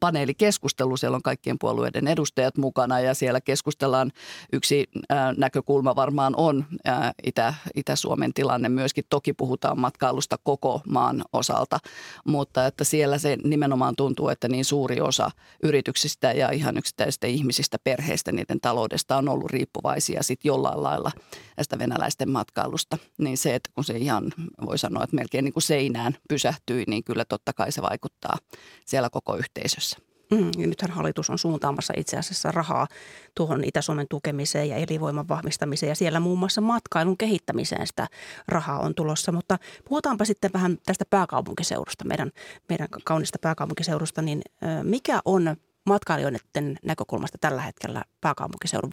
[0.00, 0.96] paneelikeskustelu.
[0.96, 4.12] Siellä on kaikkien puolueiden edustajat mukana ja siellä keskustellaan.
[4.52, 9.04] Yksi äh, näkökulma varmaan on äh, Itä, Itä-Suomen tilanne myöskin.
[9.10, 11.78] Toki puhutaan matkailusta koko maan osalta,
[12.26, 15.30] mutta että siellä se nimenomaan tuntuu, että niin suuri osa
[15.62, 21.10] yrityksistä ja ihan yksittäisistä ihmisistä, perheistä, niiden taloudesta on ollut riippuvaisia sitten jollain lailla
[21.56, 24.32] tästä venäläisestä venäläisten matkailusta, niin se, että kun se ihan
[24.66, 28.38] voi sanoa, että melkein niin kuin seinään pysähtyi, niin kyllä totta kai se vaikuttaa
[28.86, 29.98] siellä koko yhteisössä.
[30.30, 32.86] Mm, ja nythän hallitus on suuntaamassa itse asiassa rahaa
[33.34, 38.06] tuohon Itä-Suomen tukemiseen ja elinvoiman vahvistamiseen ja siellä muun muassa matkailun kehittämiseen sitä
[38.48, 39.32] rahaa on tulossa.
[39.32, 42.30] Mutta puhutaanpa sitten vähän tästä pääkaupunkiseudusta, meidän,
[42.68, 44.42] meidän kaunista pääkaupunkiseudusta, niin
[44.82, 48.90] mikä on matkailijoiden näkökulmasta tällä hetkellä pääkaupunkiseudun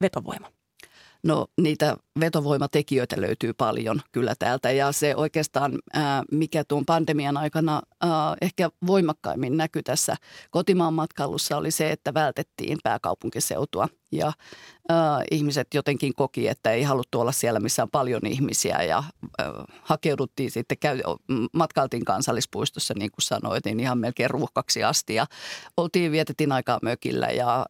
[0.00, 0.48] vetovoima?
[1.22, 4.70] No niitä vetovoimatekijöitä löytyy paljon kyllä täältä.
[4.70, 5.78] Ja se oikeastaan,
[6.32, 7.82] mikä tuon pandemian aikana
[8.40, 10.16] ehkä voimakkaimmin näkyi tässä
[10.50, 13.88] kotimaan matkailussa oli se, että vältettiin pääkaupunkiseutua.
[14.12, 14.32] Ja
[15.30, 18.82] ihmiset jotenkin koki, että ei haluttu olla siellä, missä on paljon ihmisiä.
[18.82, 19.04] Ja
[19.82, 20.78] hakeuduttiin sitten,
[21.52, 25.14] matkailtiin kansallispuistossa niin kuin sanoit, niin ihan melkein ruuhkaksi asti.
[25.14, 25.26] Ja
[25.76, 27.66] oltiin, vietettiin aikaa mökillä ja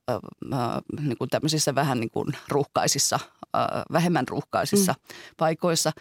[1.01, 3.19] niin kuin tämmöisissä vähän niin kuin ruuhkaisissa,
[3.57, 4.40] äh, vähemmän ruuhkaisissa
[4.95, 4.95] mm.
[5.37, 5.93] paikoissa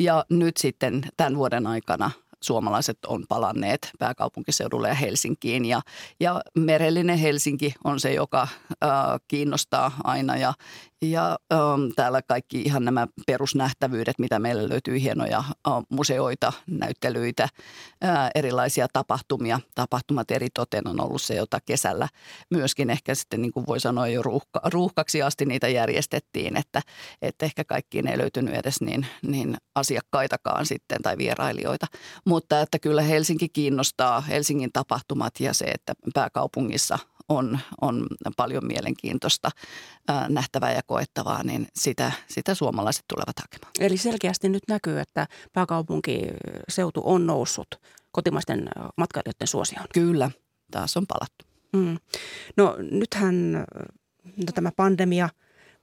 [0.00, 2.10] ja nyt sitten tämän vuoden aikana–
[2.44, 5.64] suomalaiset on palanneet pääkaupunkiseudulle ja Helsinkiin.
[5.64, 5.80] Ja,
[6.20, 8.88] ja merellinen Helsinki on se, joka äh,
[9.28, 10.54] kiinnostaa aina ja,
[11.02, 11.60] ja ähm,
[11.96, 17.42] täällä kaikki ihan nämä perusnähtävyydet, mitä meillä löytyy, hienoja äh, museoita, näyttelyitä,
[18.04, 19.60] äh, erilaisia tapahtumia.
[19.74, 22.08] Tapahtumat eri toten on ollut se, jota kesällä
[22.50, 26.82] myöskin ehkä sitten niin kuin voi sanoa jo ruuhka, ruuhkaksi asti niitä järjestettiin, että,
[27.22, 31.86] että ehkä kaikkiin ei löytynyt edes niin, niin asiakkaitakaan sitten tai vierailijoita.
[32.28, 36.98] Mutta että kyllä Helsinki kiinnostaa, Helsingin tapahtumat ja se, että pääkaupungissa
[37.28, 38.06] on, on
[38.36, 39.50] paljon mielenkiintoista
[40.08, 43.72] ää, nähtävää ja koettavaa, niin sitä, sitä suomalaiset tulevat hakemaan.
[43.80, 47.68] Eli selkeästi nyt näkyy, että pääkaupunkiseutu on noussut
[48.10, 49.86] kotimaisten matkailijoiden suosioon.
[49.94, 50.30] Kyllä,
[50.70, 51.44] taas on palattu.
[51.72, 51.98] Mm.
[52.56, 53.52] No nythän
[54.24, 55.28] no, tämä pandemia,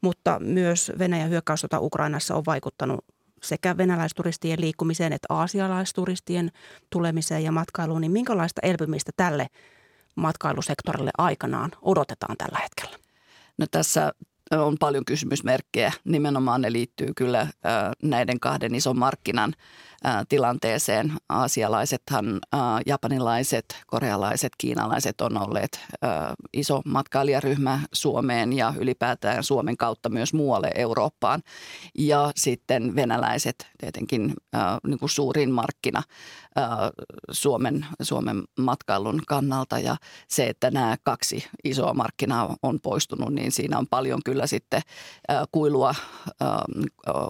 [0.01, 3.05] mutta myös Venäjän hyökkäyssota Ukrainassa on vaikuttanut
[3.45, 6.51] sekä venäläisturistien liikkumiseen että aasialaisturistien
[6.89, 9.47] tulemiseen ja matkailuun, niin minkälaista elpymistä tälle
[10.15, 12.97] matkailusektorille aikanaan odotetaan tällä hetkellä?
[13.57, 14.11] No tässä
[14.51, 15.93] on paljon kysymysmerkkejä.
[16.03, 17.47] Nimenomaan ne liittyy kyllä
[18.03, 19.53] näiden kahden ison markkinan
[20.29, 21.13] tilanteeseen.
[21.29, 22.39] Aasialaisethan,
[22.85, 25.79] japanilaiset, korealaiset, kiinalaiset on olleet
[26.53, 31.41] iso matkailijaryhmä Suomeen ja ylipäätään Suomen kautta myös muualle Eurooppaan.
[31.97, 34.33] Ja sitten venäläiset tietenkin
[34.87, 36.03] niin kuin suurin markkina
[37.31, 39.79] Suomen, Suomen matkailun kannalta.
[39.79, 39.95] Ja
[40.27, 44.81] se, että nämä kaksi isoa markkinaa on poistunut, niin siinä on paljon kyllä sitten
[45.51, 45.95] kuilua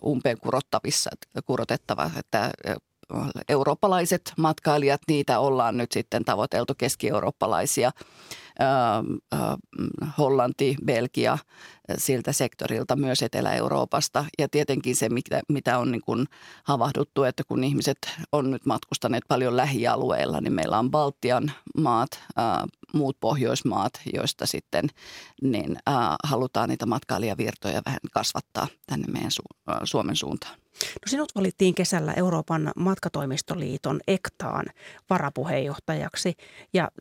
[0.05, 1.09] umpeen kurottavissa,
[1.45, 2.51] kurotettava, että
[3.49, 7.91] eurooppalaiset matkailijat, niitä ollaan nyt sitten tavoiteltu keski-eurooppalaisia–
[10.17, 11.37] Hollanti, Belgia
[11.97, 14.25] siltä sektorilta myös Etelä-Euroopasta.
[14.39, 16.25] Ja tietenkin se, mitä, mitä on niin kuin
[16.63, 17.97] havahduttu, että kun ihmiset
[18.31, 22.09] on nyt matkustaneet paljon lähialueilla, niin meillä on Baltian maat,
[22.93, 24.89] muut Pohjoismaat, joista sitten
[25.41, 25.77] niin,
[26.23, 29.31] halutaan niitä matkailijavirtoja vähän kasvattaa tänne meidän
[29.83, 30.55] Suomen suuntaan.
[30.75, 34.65] No sinut valittiin kesällä Euroopan matkatoimistoliiton EKTAan
[35.09, 36.33] varapuheenjohtajaksi
[36.73, 36.91] ja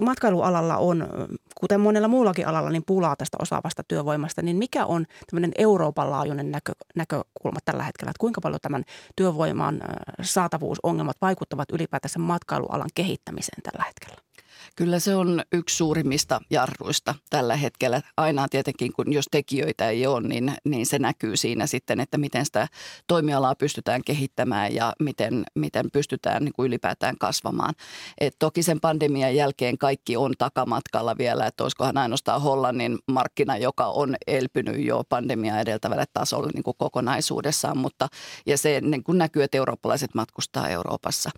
[0.00, 1.08] matkailualalla on,
[1.54, 6.50] kuten monella muullakin alalla, niin pulaa tästä osaavasta työvoimasta, niin mikä on tämmöinen Euroopan laajuinen
[6.50, 8.84] näkö, näkökulma tällä hetkellä, että kuinka paljon tämän
[9.16, 9.80] työvoiman
[10.22, 14.31] saatavuusongelmat vaikuttavat ylipäätänsä matkailualan kehittämiseen tällä hetkellä?
[14.76, 18.02] Kyllä se on yksi suurimmista jarruista tällä hetkellä.
[18.16, 22.44] Aina tietenkin, kun jos tekijöitä ei ole, niin, niin se näkyy siinä sitten, että miten
[22.44, 22.68] sitä
[23.06, 27.74] toimialaa pystytään kehittämään ja miten, miten pystytään niin kuin ylipäätään kasvamaan.
[28.20, 33.86] Et toki sen pandemian jälkeen kaikki on takamatkalla vielä, että olisikohan ainoastaan Hollannin markkina, joka
[33.86, 38.08] on elpynyt jo pandemia edeltävälle tasolle niin kuin kokonaisuudessaan, mutta
[38.46, 41.30] ja se niin kuin näkyy, että eurooppalaiset matkustaa Euroopassa.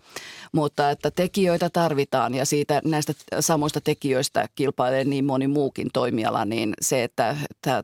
[0.51, 6.73] Mutta että tekijöitä tarvitaan ja siitä näistä samoista tekijöistä kilpailee niin moni muukin toimiala, niin
[6.81, 7.83] se, että, että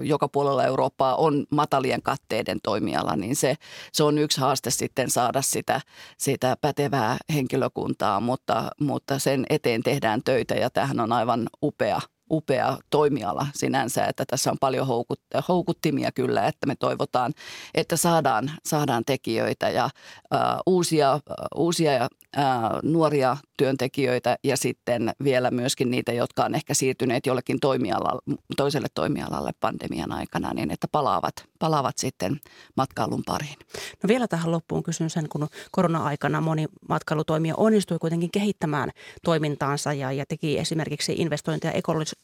[0.00, 3.56] joka puolella Eurooppaa on matalien katteiden toimiala, niin se,
[3.92, 5.80] se on yksi haaste sitten saada sitä,
[6.18, 12.00] sitä pätevää henkilökuntaa, mutta, mutta sen eteen tehdään töitä ja tämähän on aivan upea
[12.32, 17.32] upea toimiala sinänsä, että tässä on paljon houkut- houkuttimia kyllä, että me toivotaan,
[17.74, 21.20] että saadaan, saadaan tekijöitä ja uh, uusia, uh,
[21.56, 28.36] uusia uh, nuoria työntekijöitä ja sitten vielä myöskin niitä, jotka on ehkä siirtyneet jollekin toimialalle,
[28.56, 32.40] toiselle toimialalle pandemian aikana, niin että palaavat, palaavat sitten
[32.76, 33.56] matkailun pariin.
[34.02, 38.90] No vielä tähän loppuun kysyn sen, kun korona-aikana moni matkailutoimija onnistui kuitenkin kehittämään
[39.24, 41.74] toimintaansa ja, ja teki esimerkiksi investointeja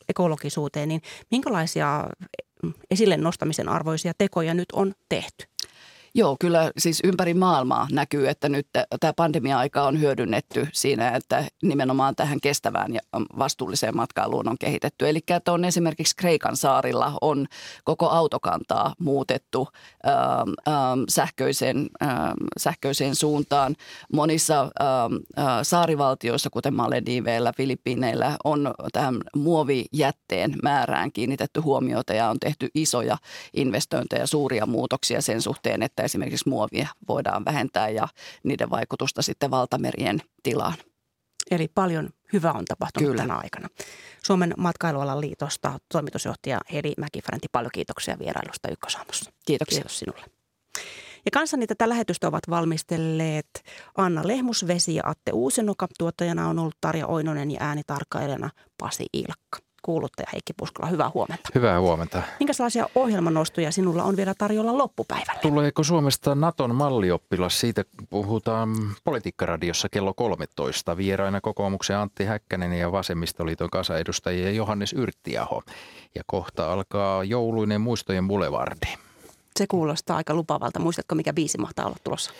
[0.08, 2.04] ekologisuuteen, niin minkälaisia
[2.90, 5.46] esille nostamisen arvoisia tekoja nyt on tehty.
[6.18, 8.66] Joo, kyllä siis ympäri maailmaa näkyy, että nyt
[9.00, 13.00] tämä pandemia-aika on hyödynnetty siinä, että nimenomaan tähän kestävään ja
[13.38, 15.08] vastuulliseen matkailuun on kehitetty.
[15.08, 17.46] Eli että on esimerkiksi Kreikan saarilla on
[17.84, 19.68] koko autokantaa muutettu
[20.06, 20.14] ähm,
[20.68, 23.76] ähm, sähköiseen, ähm, sähköiseen suuntaan.
[24.12, 24.88] Monissa ää,
[25.36, 33.18] ää, saarivaltioissa, kuten Malediveillä, Filippiineillä, on tähän muovijätteen määrään kiinnitetty huomiota ja on tehty isoja
[33.54, 38.08] investointeja, suuria muutoksia sen suhteen, että esimerkiksi muovia voidaan vähentää ja
[38.44, 40.74] niiden vaikutusta sitten valtamerien tilaan.
[41.50, 43.22] Eli paljon hyvää on tapahtunut Kyllä.
[43.22, 43.68] tänä aikana.
[44.24, 49.32] Suomen matkailualan liitosta toimitusjohtaja Heli Mäkifarenti, paljon kiitoksia vierailusta Ykkösaamussa.
[49.46, 49.76] Kiitoksia.
[49.76, 50.24] Kiitos sinulle.
[51.24, 53.62] Ja kanssani tätä lähetystä ovat valmistelleet
[53.96, 55.88] Anna Lehmusvesi ja Atte Uusinoka.
[55.98, 60.88] Tuottajana on ollut Tarja Oinonen ja äänitarkkailijana Pasi Ilkka kuuluttaja Heikki Puskola.
[60.88, 61.48] Hyvää huomenta.
[61.54, 62.22] Hyvää huomenta.
[62.40, 65.40] Minkälaisia ohjelmanostoja sinulla on vielä tarjolla loppupäivällä?
[65.42, 67.60] Tuleeko Suomesta Naton mallioppilas?
[67.60, 70.96] Siitä puhutaan Politiikkaradiossa kello 13.
[70.96, 75.62] Vieraina kokoomuksen Antti Häkkänen ja Vasemmistoliiton kansanedustajia Johannes Yrttiaho.
[76.14, 78.86] Ja kohta alkaa jouluinen muistojen boulevardi.
[79.56, 80.80] Se kuulostaa aika lupavalta.
[80.80, 82.32] Muistatko, mikä biisi mahtaa olla tulossa?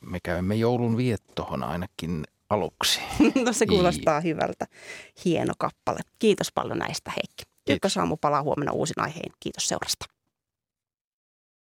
[0.00, 3.00] Me käymme joulun viettohon ainakin aluksi.
[3.44, 4.66] no se kuulostaa hyvältä.
[5.24, 6.00] Hieno kappale.
[6.18, 7.42] Kiitos paljon näistä Heikki.
[7.70, 9.32] Ykkösaamu palaa huomenna uusin aiheen.
[9.40, 10.06] Kiitos seurasta.